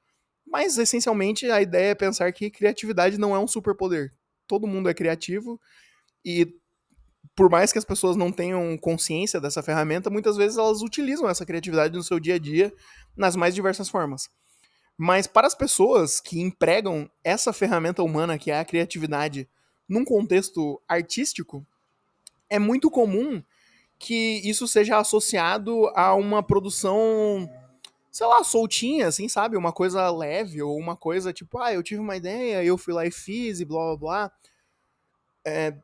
Mas, 0.46 0.78
essencialmente, 0.78 1.50
a 1.50 1.60
ideia 1.62 1.90
é 1.90 1.94
pensar 1.94 2.30
que 2.32 2.50
criatividade 2.50 3.18
não 3.18 3.34
é 3.34 3.38
um 3.38 3.48
superpoder. 3.48 4.12
Todo 4.46 4.66
mundo 4.66 4.88
é 4.88 4.94
criativo 4.94 5.60
e, 6.24 6.54
por 7.34 7.50
mais 7.50 7.72
que 7.72 7.78
as 7.78 7.84
pessoas 7.84 8.16
não 8.16 8.30
tenham 8.30 8.76
consciência 8.76 9.40
dessa 9.40 9.62
ferramenta, 9.62 10.10
muitas 10.10 10.36
vezes 10.36 10.58
elas 10.58 10.82
utilizam 10.82 11.28
essa 11.28 11.46
criatividade 11.46 11.96
no 11.96 12.02
seu 12.02 12.20
dia 12.20 12.34
a 12.34 12.38
dia 12.38 12.72
nas 13.16 13.34
mais 13.34 13.54
diversas 13.54 13.88
formas. 13.88 14.28
Mas, 14.96 15.26
para 15.26 15.46
as 15.46 15.54
pessoas 15.54 16.20
que 16.20 16.40
empregam 16.40 17.10
essa 17.24 17.52
ferramenta 17.52 18.02
humana, 18.02 18.38
que 18.38 18.50
é 18.50 18.60
a 18.60 18.64
criatividade, 18.64 19.48
num 19.88 20.04
contexto 20.04 20.80
artístico, 20.86 21.66
é 22.52 22.58
muito 22.58 22.90
comum 22.90 23.42
que 23.98 24.42
isso 24.44 24.68
seja 24.68 24.98
associado 24.98 25.86
a 25.94 26.14
uma 26.14 26.42
produção, 26.42 27.48
sei 28.10 28.26
lá, 28.26 28.44
soltinha, 28.44 29.06
assim, 29.06 29.26
sabe? 29.26 29.56
Uma 29.56 29.72
coisa 29.72 30.10
leve, 30.10 30.60
ou 30.60 30.76
uma 30.76 30.94
coisa 30.94 31.32
tipo, 31.32 31.58
ah, 31.58 31.72
eu 31.72 31.82
tive 31.82 32.02
uma 32.02 32.14
ideia, 32.14 32.62
eu 32.62 32.76
fui 32.76 32.92
lá 32.92 33.06
e 33.06 33.10
fiz, 33.10 33.58
e 33.58 33.64
blá 33.64 33.80
blá 33.80 33.96
blá. 33.96 34.32
É, 35.46 35.74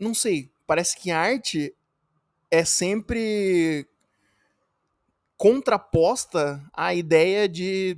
não 0.00 0.12
sei, 0.12 0.50
parece 0.66 0.96
que 0.96 1.12
arte 1.12 1.72
é 2.50 2.64
sempre 2.64 3.86
contraposta 5.36 6.60
à 6.72 6.92
ideia 6.92 7.48
de, 7.48 7.96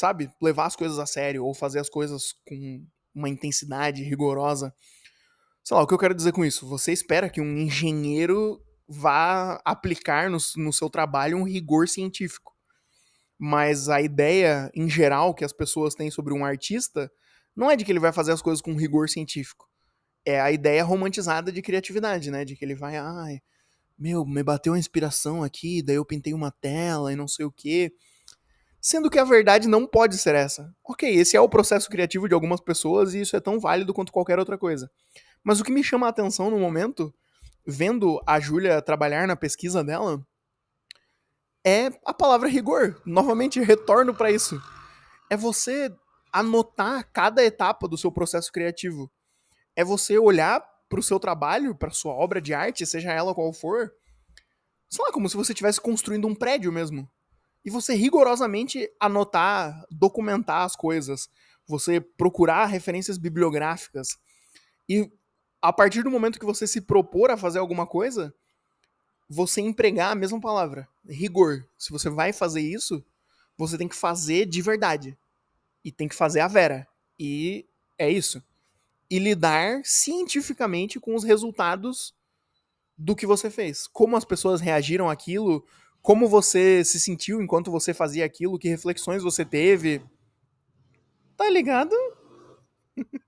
sabe, 0.00 0.30
levar 0.40 0.64
as 0.64 0.76
coisas 0.76 0.98
a 0.98 1.04
sério, 1.04 1.44
ou 1.44 1.52
fazer 1.52 1.78
as 1.78 1.90
coisas 1.90 2.34
com 2.48 2.86
uma 3.14 3.28
intensidade 3.28 4.02
rigorosa. 4.02 4.74
Sei 5.64 5.76
lá, 5.76 5.82
o 5.82 5.86
que 5.86 5.94
eu 5.94 5.98
quero 5.98 6.14
dizer 6.14 6.32
com 6.32 6.44
isso? 6.44 6.66
Você 6.66 6.92
espera 6.92 7.30
que 7.30 7.40
um 7.40 7.56
engenheiro 7.56 8.60
vá 8.88 9.60
aplicar 9.64 10.28
no, 10.28 10.38
no 10.56 10.72
seu 10.72 10.90
trabalho 10.90 11.38
um 11.38 11.44
rigor 11.44 11.88
científico. 11.88 12.52
Mas 13.38 13.88
a 13.88 14.00
ideia, 14.00 14.70
em 14.74 14.88
geral, 14.88 15.34
que 15.34 15.44
as 15.44 15.52
pessoas 15.52 15.94
têm 15.94 16.10
sobre 16.10 16.34
um 16.34 16.44
artista 16.44 17.10
não 17.54 17.70
é 17.70 17.76
de 17.76 17.84
que 17.84 17.92
ele 17.92 18.00
vai 18.00 18.12
fazer 18.12 18.32
as 18.32 18.42
coisas 18.42 18.60
com 18.60 18.74
rigor 18.74 19.08
científico. 19.08 19.68
É 20.24 20.40
a 20.40 20.50
ideia 20.50 20.82
romantizada 20.82 21.52
de 21.52 21.62
criatividade, 21.62 22.30
né? 22.30 22.44
De 22.44 22.56
que 22.56 22.64
ele 22.64 22.74
vai, 22.74 22.96
ai, 22.96 23.40
meu, 23.98 24.24
me 24.24 24.42
bateu 24.42 24.72
uma 24.72 24.78
inspiração 24.78 25.44
aqui, 25.44 25.82
daí 25.82 25.96
eu 25.96 26.04
pintei 26.04 26.34
uma 26.34 26.50
tela 26.50 27.12
e 27.12 27.16
não 27.16 27.28
sei 27.28 27.44
o 27.44 27.52
quê. 27.52 27.92
Sendo 28.80 29.08
que 29.08 29.18
a 29.18 29.24
verdade 29.24 29.68
não 29.68 29.86
pode 29.86 30.18
ser 30.18 30.34
essa. 30.34 30.74
Ok, 30.84 31.08
esse 31.08 31.36
é 31.36 31.40
o 31.40 31.48
processo 31.48 31.88
criativo 31.88 32.28
de 32.28 32.34
algumas 32.34 32.60
pessoas 32.60 33.14
e 33.14 33.20
isso 33.20 33.36
é 33.36 33.40
tão 33.40 33.60
válido 33.60 33.94
quanto 33.94 34.12
qualquer 34.12 34.40
outra 34.40 34.58
coisa. 34.58 34.90
Mas 35.42 35.60
o 35.60 35.64
que 35.64 35.72
me 35.72 35.82
chama 35.82 36.06
a 36.06 36.10
atenção 36.10 36.50
no 36.50 36.58
momento, 36.58 37.12
vendo 37.66 38.20
a 38.26 38.38
Júlia 38.38 38.80
trabalhar 38.80 39.26
na 39.26 39.36
pesquisa 39.36 39.82
dela, 39.82 40.24
é 41.64 41.86
a 42.04 42.14
palavra 42.14 42.48
rigor. 42.48 43.00
Novamente, 43.04 43.60
retorno 43.60 44.14
para 44.14 44.30
isso. 44.30 44.60
É 45.30 45.36
você 45.36 45.94
anotar 46.32 47.08
cada 47.12 47.44
etapa 47.44 47.86
do 47.86 47.98
seu 47.98 48.10
processo 48.10 48.50
criativo. 48.50 49.10
É 49.76 49.84
você 49.84 50.18
olhar 50.18 50.60
para 50.88 51.00
o 51.00 51.02
seu 51.02 51.18
trabalho, 51.18 51.74
para 51.74 51.90
sua 51.90 52.12
obra 52.12 52.40
de 52.40 52.52
arte, 52.52 52.84
seja 52.84 53.10
ela 53.10 53.34
qual 53.34 53.52
for, 53.52 53.92
sei 54.90 55.04
lá, 55.04 55.10
como 55.10 55.28
se 55.28 55.36
você 55.36 55.52
estivesse 55.52 55.80
construindo 55.80 56.28
um 56.28 56.34
prédio 56.34 56.70
mesmo. 56.70 57.08
E 57.64 57.70
você 57.70 57.94
rigorosamente 57.94 58.90
anotar, 59.00 59.86
documentar 59.90 60.66
as 60.66 60.76
coisas, 60.76 61.30
você 61.66 62.00
procurar 62.00 62.66
referências 62.66 63.16
bibliográficas 63.16 64.18
e 64.88 65.10
a 65.62 65.72
partir 65.72 66.02
do 66.02 66.10
momento 66.10 66.40
que 66.40 66.44
você 66.44 66.66
se 66.66 66.80
propor 66.80 67.30
a 67.30 67.36
fazer 67.36 67.60
alguma 67.60 67.86
coisa, 67.86 68.34
você 69.28 69.60
empregar 69.60 70.10
a 70.10 70.16
mesma 70.16 70.40
palavra, 70.40 70.88
rigor. 71.08 71.64
Se 71.78 71.92
você 71.92 72.10
vai 72.10 72.32
fazer 72.32 72.60
isso, 72.60 73.02
você 73.56 73.78
tem 73.78 73.86
que 73.86 73.94
fazer 73.94 74.44
de 74.44 74.60
verdade. 74.60 75.16
E 75.84 75.92
tem 75.92 76.08
que 76.08 76.16
fazer 76.16 76.40
a 76.40 76.48
vera. 76.48 76.86
E 77.18 77.64
é 77.96 78.10
isso. 78.10 78.42
E 79.08 79.20
lidar 79.20 79.82
cientificamente 79.84 80.98
com 80.98 81.14
os 81.14 81.22
resultados 81.22 82.12
do 82.98 83.14
que 83.14 83.26
você 83.26 83.48
fez. 83.48 83.86
Como 83.86 84.16
as 84.16 84.24
pessoas 84.24 84.60
reagiram 84.60 85.08
àquilo, 85.08 85.64
como 86.02 86.28
você 86.28 86.84
se 86.84 86.98
sentiu 86.98 87.40
enquanto 87.40 87.70
você 87.70 87.94
fazia 87.94 88.24
aquilo, 88.24 88.58
que 88.58 88.68
reflexões 88.68 89.22
você 89.22 89.44
teve. 89.44 90.02
Tá 91.36 91.48
ligado? 91.48 91.94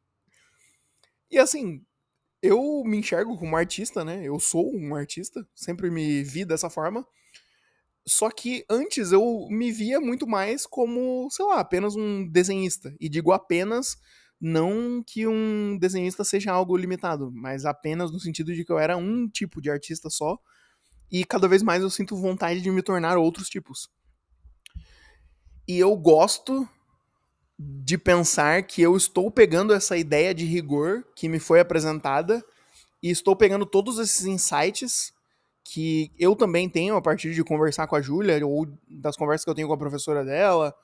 e 1.31 1.39
assim, 1.39 1.85
eu 2.45 2.85
me 2.85 2.99
enxergo 2.99 3.39
como 3.39 3.57
artista, 3.57 4.05
né? 4.05 4.23
Eu 4.23 4.39
sou 4.39 4.71
um 4.77 4.95
artista, 4.95 5.49
sempre 5.55 5.91
me 5.91 6.23
vi 6.23 6.45
dessa 6.45 6.69
forma. 6.69 7.07
Só 8.07 8.31
que 8.31 8.67
antes 8.69 9.13
eu 9.13 9.47
me 9.49 9.73
via 9.73 9.99
muito 9.99 10.27
mais 10.27 10.67
como, 10.67 11.27
sei 11.31 11.47
lá, 11.47 11.59
apenas 11.59 11.97
um 11.97 12.29
desenhista. 12.31 12.95
E 13.01 13.09
digo 13.09 13.33
apenas, 13.33 13.97
não 14.39 15.03
que 15.03 15.27
um 15.27 15.79
desenhista 15.79 16.23
seja 16.23 16.53
algo 16.53 16.77
limitado, 16.77 17.33
mas 17.33 17.65
apenas 17.65 18.13
no 18.13 18.21
sentido 18.21 18.53
de 18.53 18.63
que 18.63 18.71
eu 18.71 18.79
era 18.79 18.95
um 18.95 19.27
tipo 19.27 19.63
de 19.63 19.71
artista 19.71 20.11
só. 20.11 20.39
E 21.11 21.25
cada 21.25 21.49
vez 21.49 21.63
mais 21.63 21.83
eu 21.83 21.89
sinto 21.89 22.15
vontade 22.15 22.61
de 22.61 22.71
me 22.71 22.83
tornar 22.83 23.17
outros 23.17 23.49
tipos. 23.49 23.89
E 25.67 25.79
eu 25.79 25.97
gosto 25.97 26.69
de 27.59 27.97
pensar 27.97 28.63
que 28.65 28.83
eu 28.83 28.97
estou 28.97 29.31
pegando 29.31 29.73
essa 29.73 29.97
ideia 29.97 30.35
de 30.35 30.45
rigor 30.45 31.05
que 31.15 31.29
me 31.29 31.39
foi 31.39 31.61
apresentada 31.61 32.45
e 33.03 33.11
estou 33.11 33.37
pegando 33.37 33.65
todos 33.65 33.99
esses 33.99 34.25
insights 34.25 35.13
que 35.63 36.11
eu 36.19 36.37
também 36.37 36.69
tenho 36.69 36.97
a 36.97 37.03
partir 37.03 37.33
de 37.33 37.45
conversar 37.45 37.87
com 37.87 37.97
a 37.97 38.03
Júlia 38.03 38.45
ou 38.47 38.67
das 38.89 39.17
conversas 39.17 39.45
que 39.45 39.51
eu 39.51 39.55
tenho 39.55 39.69
com 39.69 39.75
a 39.75 39.79
professora 39.79 40.25
dela, 40.25 40.75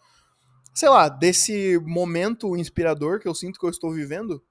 sei 0.74 0.88
lá, 0.88 1.08
desse 1.08 1.78
momento 1.80 2.56
inspirador 2.56 3.20
que 3.20 3.28
eu 3.28 3.34
sinto 3.34 3.58
que 3.58 3.66
eu 3.66 3.70
estou 3.70 3.92
vivendo. 3.92 4.42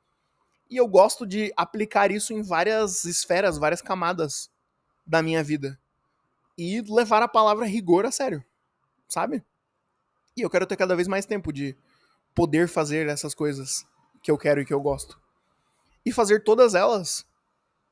E 0.70 0.78
eu 0.78 0.88
gosto 0.88 1.26
de 1.26 1.52
aplicar 1.58 2.12
isso 2.12 2.32
em 2.34 2.44
várias 2.44 3.06
esferas, 3.06 3.58
várias 3.58 3.82
camadas 3.82 4.52
da 5.06 5.24
minha 5.24 5.44
vida. 5.44 5.80
E 6.58 6.82
levar 6.82 7.24
a 7.24 7.28
palavra 7.28 7.66
rigor 7.66 8.06
a 8.06 8.12
sério, 8.12 8.44
sabe? 9.08 9.44
E 10.38 10.42
eu 10.42 10.50
quero 10.50 10.68
ter 10.68 10.76
cada 10.76 10.96
vez 10.96 11.08
mais 11.08 11.26
tempo 11.26 11.52
de 11.52 11.76
poder 12.40 12.70
fazer 12.70 13.10
essas 13.10 13.36
coisas 13.36 13.86
que 14.24 14.32
eu 14.32 14.38
quero 14.38 14.62
e 14.62 14.66
que 14.66 14.74
eu 14.74 14.80
gosto. 14.80 15.22
E 16.06 16.12
fazer 16.14 16.42
todas 16.42 16.74
elas 16.74 17.28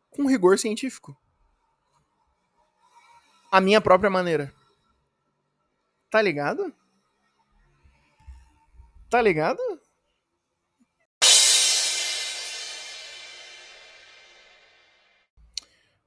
com 0.09 0.25
rigor 0.25 0.57
científico. 0.57 1.13
A 3.51 3.59
minha 3.59 3.81
própria 3.81 4.09
maneira. 4.09 4.53
Tá 6.09 6.21
ligado? 6.21 6.73
Tá 9.09 9.21
ligado? 9.21 9.59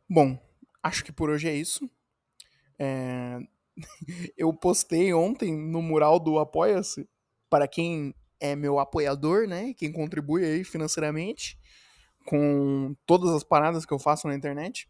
Bom, 0.08 0.42
acho 0.82 1.04
que 1.04 1.12
por 1.12 1.28
hoje 1.28 1.46
é 1.46 1.54
isso. 1.54 1.90
É... 2.78 3.38
eu 4.34 4.50
postei 4.54 5.12
ontem 5.12 5.54
no 5.54 5.82
mural 5.82 6.18
do 6.18 6.38
Apoia-se, 6.38 7.06
para 7.50 7.68
quem 7.68 8.14
é 8.40 8.56
meu 8.56 8.78
apoiador, 8.78 9.46
né? 9.46 9.74
Quem 9.74 9.92
contribui 9.92 10.44
aí 10.44 10.64
financeiramente 10.64 11.58
com 12.26 12.94
todas 13.06 13.30
as 13.30 13.44
paradas 13.44 13.84
que 13.84 13.92
eu 13.92 13.98
faço 13.98 14.26
na 14.26 14.34
internet. 14.34 14.88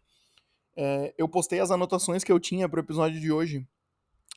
É, 0.77 1.13
eu 1.19 1.29
postei 1.29 1.61
as 1.61 1.71
anotações 1.71 2.25
que 2.25 2.33
eu 2.33 2.41
tinha 2.41 2.69
pro 2.69 2.81
episódio 2.81 3.21
de 3.21 3.31
hoje. 3.31 3.67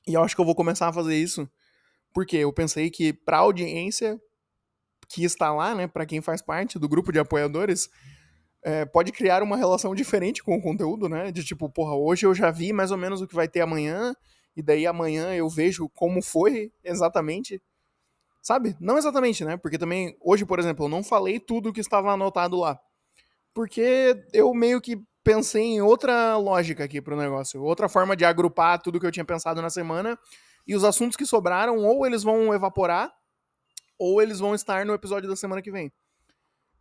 E 0.07 0.13
eu 0.13 0.23
acho 0.23 0.35
que 0.35 0.41
eu 0.41 0.45
vou 0.45 0.55
começar 0.55 0.87
a 0.87 0.93
fazer 0.93 1.15
isso. 1.15 1.49
Porque 2.13 2.37
eu 2.37 2.51
pensei 2.51 2.89
que 2.89 3.13
pra 3.13 3.39
audiência 3.39 4.19
que 5.09 5.23
está 5.23 5.53
lá, 5.53 5.75
né, 5.75 5.87
para 5.87 6.05
quem 6.05 6.21
faz 6.21 6.41
parte 6.41 6.79
do 6.79 6.89
grupo 6.89 7.11
de 7.11 7.19
apoiadores, 7.19 7.89
é, 8.63 8.85
pode 8.85 9.11
criar 9.11 9.43
uma 9.43 9.57
relação 9.57 9.93
diferente 9.93 10.43
com 10.43 10.55
o 10.55 10.61
conteúdo, 10.61 11.09
né? 11.09 11.31
De 11.31 11.43
tipo, 11.43 11.69
porra, 11.69 11.95
hoje 11.95 12.25
eu 12.25 12.33
já 12.33 12.49
vi 12.49 12.71
mais 12.71 12.91
ou 12.91 12.97
menos 12.97 13.21
o 13.21 13.27
que 13.27 13.35
vai 13.35 13.47
ter 13.47 13.61
amanhã, 13.61 14.15
e 14.55 14.61
daí 14.61 14.87
amanhã 14.87 15.33
eu 15.33 15.49
vejo 15.49 15.89
como 15.89 16.21
foi 16.21 16.71
exatamente. 16.83 17.61
Sabe? 18.43 18.75
Não 18.77 18.97
exatamente, 18.97 19.45
né? 19.45 19.55
Porque 19.55 19.77
também, 19.77 20.17
hoje, 20.19 20.45
por 20.45 20.59
exemplo, 20.59 20.85
eu 20.85 20.89
não 20.89 21.01
falei 21.01 21.39
tudo 21.39 21.69
o 21.69 21.73
que 21.73 21.79
estava 21.79 22.11
anotado 22.11 22.59
lá. 22.59 22.77
Porque 23.53 24.21
eu 24.33 24.53
meio 24.53 24.81
que 24.81 25.01
pensei 25.23 25.63
em 25.63 25.81
outra 25.81 26.35
lógica 26.35 26.83
aqui 26.83 27.01
pro 27.01 27.15
negócio, 27.15 27.63
outra 27.63 27.87
forma 27.87 28.17
de 28.17 28.25
agrupar 28.25 28.81
tudo 28.81 28.99
que 28.99 29.05
eu 29.05 29.11
tinha 29.11 29.23
pensado 29.23 29.61
na 29.61 29.69
semana, 29.69 30.19
e 30.67 30.75
os 30.75 30.83
assuntos 30.83 31.15
que 31.15 31.25
sobraram, 31.25 31.77
ou 31.77 32.05
eles 32.05 32.21
vão 32.21 32.53
evaporar, 32.53 33.13
ou 33.97 34.21
eles 34.21 34.39
vão 34.39 34.53
estar 34.53 34.85
no 34.85 34.93
episódio 34.93 35.29
da 35.29 35.37
semana 35.37 35.61
que 35.61 35.71
vem. 35.71 35.89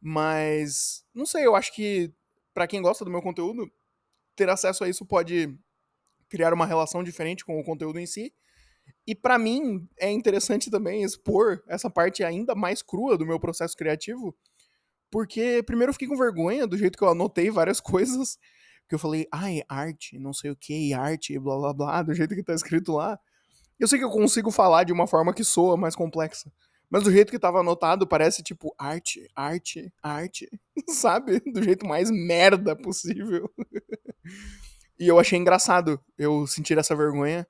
Mas, 0.00 1.04
não 1.14 1.24
sei, 1.24 1.46
eu 1.46 1.54
acho 1.54 1.72
que 1.72 2.12
para 2.52 2.66
quem 2.66 2.82
gosta 2.82 3.04
do 3.04 3.10
meu 3.10 3.22
conteúdo, 3.22 3.70
ter 4.34 4.50
acesso 4.50 4.82
a 4.82 4.88
isso 4.88 5.06
pode 5.06 5.56
criar 6.28 6.52
uma 6.52 6.66
relação 6.66 7.04
diferente 7.04 7.44
com 7.44 7.60
o 7.60 7.64
conteúdo 7.64 8.00
em 8.00 8.06
si. 8.06 8.34
E 9.06 9.14
para 9.14 9.38
mim 9.38 9.88
é 9.98 10.10
interessante 10.10 10.70
também 10.70 11.02
expor 11.02 11.62
essa 11.66 11.90
parte 11.90 12.22
ainda 12.22 12.54
mais 12.54 12.82
crua 12.82 13.18
do 13.18 13.26
meu 13.26 13.40
processo 13.40 13.76
criativo, 13.76 14.34
porque 15.10 15.62
primeiro 15.66 15.90
eu 15.90 15.94
fiquei 15.94 16.08
com 16.08 16.16
vergonha 16.16 16.66
do 16.66 16.78
jeito 16.78 16.96
que 16.96 17.04
eu 17.04 17.08
anotei 17.08 17.50
várias 17.50 17.80
coisas, 17.80 18.38
que 18.88 18.94
eu 18.94 18.98
falei, 18.98 19.26
ai, 19.32 19.62
arte, 19.68 20.18
não 20.18 20.32
sei 20.32 20.50
o 20.50 20.56
que, 20.56 20.92
arte, 20.92 21.38
blá 21.38 21.56
blá 21.56 21.72
blá, 21.72 22.02
do 22.02 22.14
jeito 22.14 22.34
que 22.34 22.42
tá 22.42 22.54
escrito 22.54 22.92
lá. 22.92 23.18
Eu 23.78 23.88
sei 23.88 23.98
que 23.98 24.04
eu 24.04 24.10
consigo 24.10 24.50
falar 24.50 24.84
de 24.84 24.92
uma 24.92 25.06
forma 25.06 25.34
que 25.34 25.42
soa 25.42 25.76
mais 25.76 25.96
complexa. 25.96 26.52
Mas 26.88 27.04
do 27.04 27.10
jeito 27.10 27.30
que 27.32 27.38
tava 27.38 27.60
anotado, 27.60 28.06
parece 28.06 28.42
tipo 28.42 28.74
arte, 28.78 29.26
arte, 29.34 29.90
arte, 30.02 30.48
sabe? 30.88 31.40
Do 31.40 31.62
jeito 31.62 31.86
mais 31.86 32.10
merda 32.10 32.76
possível. 32.76 33.50
e 35.00 35.08
eu 35.08 35.18
achei 35.18 35.38
engraçado 35.38 35.98
eu 36.18 36.46
sentir 36.46 36.76
essa 36.76 36.94
vergonha 36.94 37.46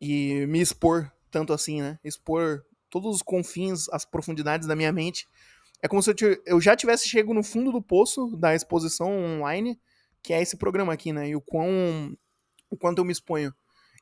e 0.00 0.46
me 0.46 0.60
expor 0.60 1.10
tanto 1.30 1.52
assim, 1.52 1.82
né? 1.82 1.98
Expor 2.02 2.64
todos 2.88 3.16
os 3.16 3.22
confins, 3.22 3.88
as 3.90 4.04
profundidades 4.04 4.66
da 4.66 4.74
minha 4.74 4.92
mente. 4.92 5.28
É 5.82 5.88
como 5.88 6.02
se 6.02 6.10
eu, 6.10 6.42
eu 6.46 6.60
já 6.60 6.76
tivesse 6.76 7.08
chego 7.08 7.32
no 7.32 7.42
fundo 7.42 7.72
do 7.72 7.82
poço 7.82 8.36
da 8.36 8.54
exposição 8.54 9.10
online, 9.10 9.78
que 10.22 10.32
é 10.32 10.42
esse 10.42 10.56
programa 10.56 10.92
aqui, 10.92 11.12
né? 11.12 11.28
E 11.28 11.36
o 11.36 11.40
quão 11.40 12.16
o 12.70 12.76
quanto 12.76 12.98
eu 12.98 13.04
me 13.04 13.12
exponho. 13.12 13.52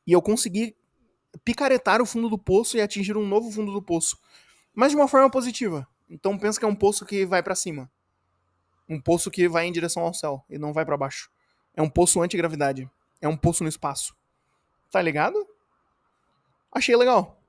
E 0.07 0.13
eu 0.13 0.21
consegui 0.21 0.77
picaretar 1.45 2.01
o 2.03 2.07
fundo 2.07 2.29
do 2.29 2.39
poço 2.39 2.77
e 2.77 2.81
atingir 2.81 3.17
um 3.17 3.27
novo 3.27 3.51
fundo 3.51 3.73
do 3.73 3.83
poço 3.83 4.19
mas 4.79 4.93
de 4.93 4.97
uma 4.97 5.09
forma 5.09 5.29
positiva. 5.29 5.89
Então 6.09 6.39
pensa 6.39 6.57
que 6.57 6.65
é 6.65 6.69
um 6.69 6.75
poço 6.75 7.05
que 7.05 7.27
vai 7.27 7.43
para 7.43 7.57
cima. 7.57 7.91
Um 8.89 9.01
poço 9.01 9.29
que 9.29 9.49
vai 9.49 9.67
em 9.67 9.73
direção 9.73 10.05
ao 10.05 10.15
céu 10.15 10.45
e 10.49 10.57
não 10.57 10.73
vai 10.73 10.87
para 10.87 10.97
baixo. 10.97 11.29
É 11.75 11.83
um 11.83 11.91
poço 11.91 12.23
antigravidade. 12.23 12.89
É 13.21 13.27
um 13.27 13.37
poço 13.37 13.65
no 13.65 13.69
espaço. 13.69 14.15
Tá 14.89 15.03
ligado? 15.03 15.45
Achei 16.73 16.97
legal. 16.97 17.41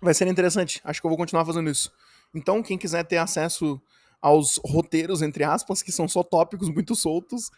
Vai 0.00 0.14
ser 0.14 0.26
interessante. 0.26 0.80
Acho 0.84 1.00
que 1.00 1.06
eu 1.06 1.10
vou 1.10 1.18
continuar 1.18 1.44
fazendo 1.44 1.70
isso. 1.70 1.92
Então, 2.34 2.62
quem 2.62 2.76
quiser 2.76 3.04
ter 3.04 3.18
acesso 3.18 3.80
aos 4.20 4.60
roteiros, 4.64 5.22
entre 5.22 5.44
aspas, 5.44 5.82
que 5.82 5.92
são 5.92 6.08
só 6.08 6.22
tópicos 6.22 6.68
muito 6.68 6.94
soltos, 6.94 7.50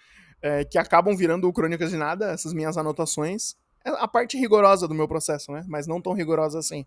é, 0.42 0.64
que 0.64 0.78
acabam 0.78 1.16
virando 1.16 1.52
crônicas 1.52 1.90
de 1.90 1.96
nada, 1.96 2.30
essas 2.30 2.52
minhas 2.52 2.76
anotações. 2.76 3.54
É 3.84 3.90
a 3.90 4.08
parte 4.08 4.36
rigorosa 4.36 4.86
do 4.86 4.94
meu 4.94 5.08
processo, 5.08 5.52
né? 5.52 5.64
Mas 5.68 5.86
não 5.86 6.00
tão 6.00 6.12
rigorosa 6.12 6.58
assim 6.58 6.84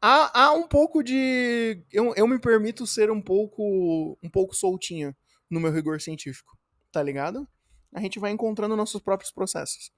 há, 0.00 0.44
há 0.44 0.52
um 0.52 0.66
pouco 0.66 1.02
de. 1.02 1.82
Eu, 1.92 2.14
eu 2.14 2.26
me 2.26 2.38
permito 2.38 2.86
ser 2.86 3.10
um 3.10 3.20
pouco, 3.20 4.18
um 4.22 4.30
pouco 4.30 4.54
soltinho 4.54 5.14
no 5.50 5.60
meu 5.60 5.72
rigor 5.72 6.00
científico, 6.00 6.56
tá 6.92 7.02
ligado? 7.02 7.46
A 7.94 8.00
gente 8.00 8.18
vai 8.18 8.30
encontrando 8.30 8.76
nossos 8.76 9.00
próprios 9.00 9.32
processos. 9.32 9.90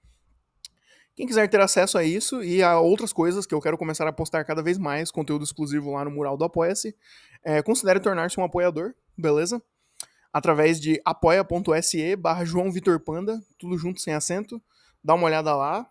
Quem 1.19 1.27
quiser 1.27 1.49
ter 1.49 1.61
acesso 1.61 1.99
a 1.99 2.05
isso 2.05 2.45
e 2.45 2.63
a 2.63 2.79
outras 2.79 3.13
coisas 3.13 3.45
que 3.45 3.53
eu 3.53 3.61
quero 3.61 3.77
começar 3.77 4.07
a 4.07 4.13
postar 4.13 4.45
cada 4.45 4.63
vez 4.63 4.79
mais, 4.79 5.11
conteúdo 5.11 5.43
exclusivo 5.43 5.91
lá 5.91 6.05
no 6.05 6.13
mural 6.13 6.37
do 6.37 6.45
Apoia-se, 6.45 6.95
é, 7.43 7.61
considere 7.61 7.99
tornar-se 7.99 8.39
um 8.39 8.45
apoiador, 8.45 8.95
beleza? 9.17 9.61
Através 10.33 10.81
de 10.81 11.03
apoia.se 11.05 12.15
barra 12.15 12.45
João 12.45 12.71
Vitor 12.71 13.01
Panda, 13.01 13.43
tudo 13.59 13.77
junto 13.77 14.01
sem 14.01 14.15
acento. 14.15 14.63
Dá 15.03 15.15
uma 15.15 15.25
olhada 15.25 15.57
lá. 15.57 15.91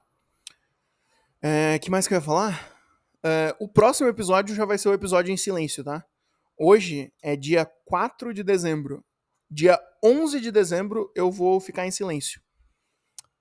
É, 1.42 1.78
que 1.80 1.92
mais 1.92 2.08
que 2.08 2.14
eu 2.14 2.20
ia 2.20 2.22
falar? 2.22 2.74
Uh, 3.18 3.66
o 3.66 3.68
próximo 3.68 4.08
episódio 4.08 4.56
já 4.56 4.64
vai 4.64 4.78
ser 4.78 4.88
o 4.88 4.94
episódio 4.94 5.34
em 5.34 5.36
silêncio, 5.36 5.84
tá? 5.84 6.06
Hoje 6.58 7.12
é 7.22 7.36
dia 7.36 7.70
4 7.84 8.34
de 8.34 8.44
dezembro. 8.44 9.04
Dia 9.52 9.78
11 10.02 10.40
de 10.40 10.52
dezembro 10.54 11.12
eu 11.14 11.30
vou 11.30 11.60
ficar 11.60 11.86
em 11.86 11.92
silêncio. 11.92 12.42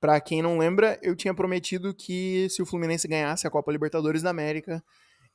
Pra 0.00 0.20
quem 0.20 0.42
não 0.42 0.58
lembra, 0.58 0.98
eu 1.02 1.16
tinha 1.16 1.34
prometido 1.34 1.94
que 1.94 2.48
se 2.50 2.60
o 2.60 2.66
Fluminense 2.66 3.08
ganhasse 3.08 3.46
a 3.46 3.50
Copa 3.50 3.72
Libertadores 3.72 4.22
da 4.22 4.30
América, 4.30 4.84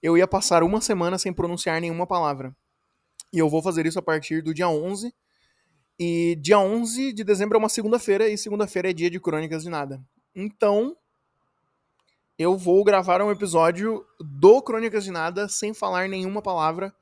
eu 0.02 0.17
ia 0.17 0.28
passar 0.28 0.63
uma 0.63 0.82
semana 0.82 1.17
sem 1.17 1.34
pronunciar 1.34 1.82
nenhuma 1.82 2.06
palavra. 2.06 2.56
E 3.34 3.39
eu 3.39 3.50
vou 3.50 3.62
fazer 3.62 3.86
isso 3.86 4.00
a 4.00 4.02
partir 4.02 4.41
do 4.41 4.54
dia 4.54 4.69
11. 4.69 5.13
E 6.00 6.36
dia 6.41 6.60
11 6.60 7.13
de 7.13 7.24
dezembro 7.24 7.58
é 7.58 7.60
uma 7.60 7.69
segunda-feira, 7.69 8.28
e 8.28 8.38
segunda-feira 8.38 8.89
é 8.89 8.93
dia 8.93 9.10
de 9.10 9.19
Crônicas 9.19 9.63
de 9.63 9.69
Nada. 9.69 10.04
Então, 10.36 10.95
eu 12.38 12.58
vou 12.58 12.84
gravar 12.84 13.21
um 13.21 13.32
episódio 13.32 14.06
do 14.19 14.62
Crônicas 14.62 15.04
de 15.04 15.12
Nada 15.12 15.47
sem 15.47 15.74
falar 15.74 16.10
nenhuma 16.10 16.41
palavra. 16.41 16.93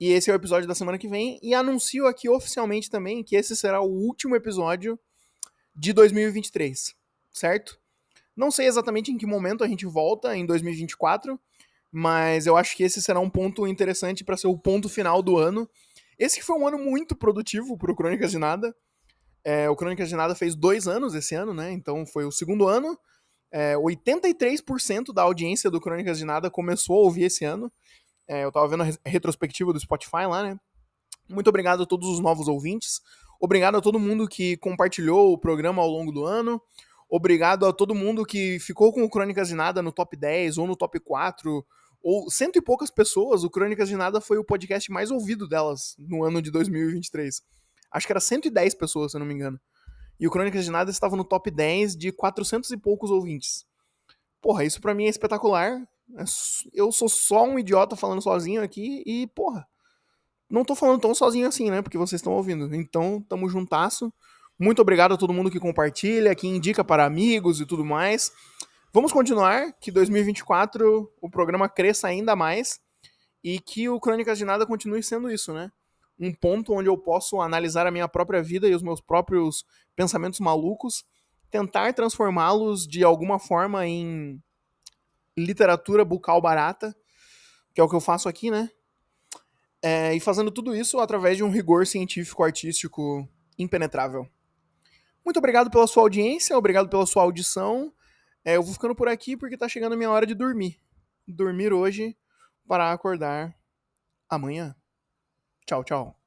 E 0.00 0.12
esse 0.12 0.30
é 0.30 0.32
o 0.32 0.36
episódio 0.36 0.68
da 0.68 0.74
semana 0.74 0.98
que 0.98 1.08
vem. 1.08 1.40
E 1.42 1.52
anuncio 1.54 2.06
aqui 2.06 2.28
oficialmente 2.28 2.88
também 2.88 3.24
que 3.24 3.34
esse 3.34 3.56
será 3.56 3.80
o 3.80 3.90
último 3.90 4.36
episódio 4.36 4.98
de 5.78 5.92
2023, 5.92 6.94
certo? 7.32 7.78
Não 8.36 8.50
sei 8.50 8.66
exatamente 8.66 9.12
em 9.12 9.18
que 9.18 9.26
momento 9.26 9.62
a 9.62 9.68
gente 9.68 9.86
volta 9.86 10.36
em 10.36 10.44
2024, 10.44 11.38
mas 11.90 12.46
eu 12.46 12.56
acho 12.56 12.76
que 12.76 12.82
esse 12.82 13.00
será 13.00 13.20
um 13.20 13.30
ponto 13.30 13.66
interessante 13.66 14.24
para 14.24 14.36
ser 14.36 14.48
o 14.48 14.58
ponto 14.58 14.88
final 14.88 15.22
do 15.22 15.36
ano. 15.36 15.68
Esse 16.18 16.42
foi 16.42 16.58
um 16.58 16.66
ano 16.66 16.78
muito 16.78 17.16
produtivo 17.16 17.76
para 17.76 17.92
o 17.92 17.96
Crônicas 17.96 18.30
de 18.30 18.38
Nada. 18.38 18.74
É, 19.44 19.70
o 19.70 19.76
Crônicas 19.76 20.08
de 20.08 20.16
Nada 20.16 20.34
fez 20.34 20.54
dois 20.54 20.88
anos 20.88 21.14
esse 21.14 21.34
ano, 21.34 21.54
né? 21.54 21.72
Então 21.72 22.04
foi 22.04 22.24
o 22.24 22.32
segundo 22.32 22.66
ano 22.66 22.98
é, 23.50 23.74
83% 23.76 25.12
da 25.12 25.22
audiência 25.22 25.70
do 25.70 25.80
Crônicas 25.80 26.18
de 26.18 26.24
Nada 26.24 26.50
começou 26.50 26.96
a 26.96 27.02
ouvir 27.02 27.24
esse 27.24 27.44
ano. 27.44 27.72
É, 28.26 28.44
eu 28.44 28.52
tava 28.52 28.68
vendo 28.68 28.82
a 28.82 29.08
retrospectiva 29.08 29.72
do 29.72 29.80
Spotify 29.80 30.26
lá, 30.28 30.42
né? 30.42 30.60
Muito 31.28 31.48
obrigado 31.48 31.82
a 31.82 31.86
todos 31.86 32.08
os 32.08 32.20
novos 32.20 32.48
ouvintes. 32.48 33.00
Obrigado 33.40 33.76
a 33.76 33.80
todo 33.80 33.98
mundo 33.98 34.26
que 34.26 34.56
compartilhou 34.56 35.32
o 35.32 35.38
programa 35.38 35.80
ao 35.80 35.88
longo 35.88 36.10
do 36.10 36.24
ano. 36.24 36.60
Obrigado 37.08 37.64
a 37.66 37.72
todo 37.72 37.94
mundo 37.94 38.24
que 38.24 38.58
ficou 38.58 38.92
com 38.92 39.02
o 39.02 39.08
Crônicas 39.08 39.48
de 39.48 39.54
Nada 39.54 39.80
no 39.80 39.92
top 39.92 40.16
10 40.16 40.58
ou 40.58 40.66
no 40.66 40.76
top 40.76 41.00
4. 41.00 41.64
Ou 42.02 42.30
cento 42.30 42.56
e 42.56 42.62
poucas 42.62 42.90
pessoas, 42.90 43.44
o 43.44 43.50
Crônicas 43.50 43.88
de 43.88 43.96
Nada 43.96 44.20
foi 44.20 44.38
o 44.38 44.44
podcast 44.44 44.90
mais 44.90 45.10
ouvido 45.10 45.48
delas 45.48 45.96
no 45.98 46.22
ano 46.22 46.42
de 46.42 46.50
2023. 46.50 47.42
Acho 47.90 48.06
que 48.06 48.12
era 48.12 48.20
110 48.20 48.74
pessoas, 48.74 49.12
se 49.12 49.16
eu 49.16 49.20
não 49.20 49.26
me 49.26 49.34
engano. 49.34 49.58
E 50.20 50.26
o 50.26 50.30
Crônicas 50.30 50.64
de 50.64 50.70
Nada 50.70 50.90
estava 50.90 51.16
no 51.16 51.24
top 51.24 51.50
10 51.50 51.96
de 51.96 52.12
400 52.12 52.70
e 52.72 52.76
poucos 52.76 53.10
ouvintes. 53.10 53.64
Porra, 54.40 54.64
isso 54.64 54.80
para 54.80 54.94
mim 54.94 55.06
é 55.06 55.08
espetacular. 55.08 55.80
É 56.16 56.24
eu 56.72 56.90
sou 56.90 57.08
só 57.08 57.44
um 57.44 57.58
idiota 57.58 57.96
falando 57.96 58.22
sozinho 58.22 58.62
aqui 58.62 59.02
e, 59.06 59.26
porra, 59.28 59.66
não 60.50 60.64
tô 60.64 60.74
falando 60.74 61.00
tão 61.00 61.14
sozinho 61.14 61.46
assim, 61.46 61.70
né? 61.70 61.82
Porque 61.82 61.98
vocês 61.98 62.18
estão 62.20 62.32
ouvindo. 62.32 62.74
Então, 62.74 63.24
tamo 63.28 63.48
juntasso. 63.48 64.12
Muito 64.58 64.82
obrigado 64.82 65.14
a 65.14 65.16
todo 65.16 65.32
mundo 65.32 65.50
que 65.50 65.60
compartilha, 65.60 66.34
que 66.34 66.46
indica 66.46 66.82
para 66.82 67.04
amigos 67.04 67.60
e 67.60 67.66
tudo 67.66 67.84
mais. 67.84 68.32
Vamos 68.92 69.12
continuar, 69.12 69.72
que 69.80 69.90
2024 69.90 71.12
o 71.20 71.30
programa 71.30 71.68
cresça 71.68 72.08
ainda 72.08 72.34
mais 72.34 72.80
e 73.44 73.60
que 73.60 73.88
o 73.88 74.00
Crônicas 74.00 74.38
de 74.38 74.44
Nada 74.44 74.66
continue 74.66 75.02
sendo 75.02 75.30
isso, 75.30 75.52
né? 75.52 75.70
um 76.18 76.34
ponto 76.34 76.74
onde 76.74 76.88
eu 76.88 76.98
posso 76.98 77.40
analisar 77.40 77.86
a 77.86 77.90
minha 77.90 78.08
própria 78.08 78.42
vida 78.42 78.66
e 78.66 78.74
os 78.74 78.82
meus 78.82 79.00
próprios 79.00 79.64
pensamentos 79.94 80.40
malucos, 80.40 81.04
tentar 81.50 81.92
transformá-los 81.94 82.86
de 82.86 83.04
alguma 83.04 83.38
forma 83.38 83.86
em 83.86 84.42
literatura 85.36 86.04
bucal 86.04 86.40
barata, 86.40 86.94
que 87.72 87.80
é 87.80 87.84
o 87.84 87.88
que 87.88 87.94
eu 87.94 88.00
faço 88.00 88.28
aqui, 88.28 88.50
né? 88.50 88.68
É, 89.82 90.14
e 90.14 90.20
fazendo 90.20 90.50
tudo 90.50 90.74
isso 90.74 90.98
através 90.98 91.36
de 91.36 91.44
um 91.44 91.50
rigor 91.50 91.86
científico-artístico 91.86 93.28
impenetrável. 93.58 94.28
Muito 95.24 95.38
obrigado 95.38 95.70
pela 95.70 95.86
sua 95.86 96.02
audiência, 96.02 96.56
obrigado 96.56 96.88
pela 96.88 97.06
sua 97.06 97.22
audição. 97.22 97.92
É, 98.44 98.56
eu 98.56 98.62
vou 98.62 98.72
ficando 98.72 98.94
por 98.94 99.08
aqui 99.08 99.36
porque 99.36 99.56
tá 99.56 99.68
chegando 99.68 99.92
a 99.92 99.96
minha 99.96 100.10
hora 100.10 100.26
de 100.26 100.34
dormir. 100.34 100.80
Dormir 101.26 101.72
hoje 101.72 102.16
para 102.66 102.92
acordar 102.92 103.54
amanhã. 104.28 104.74
Tchau, 105.66 105.84
tchau. 105.84 106.17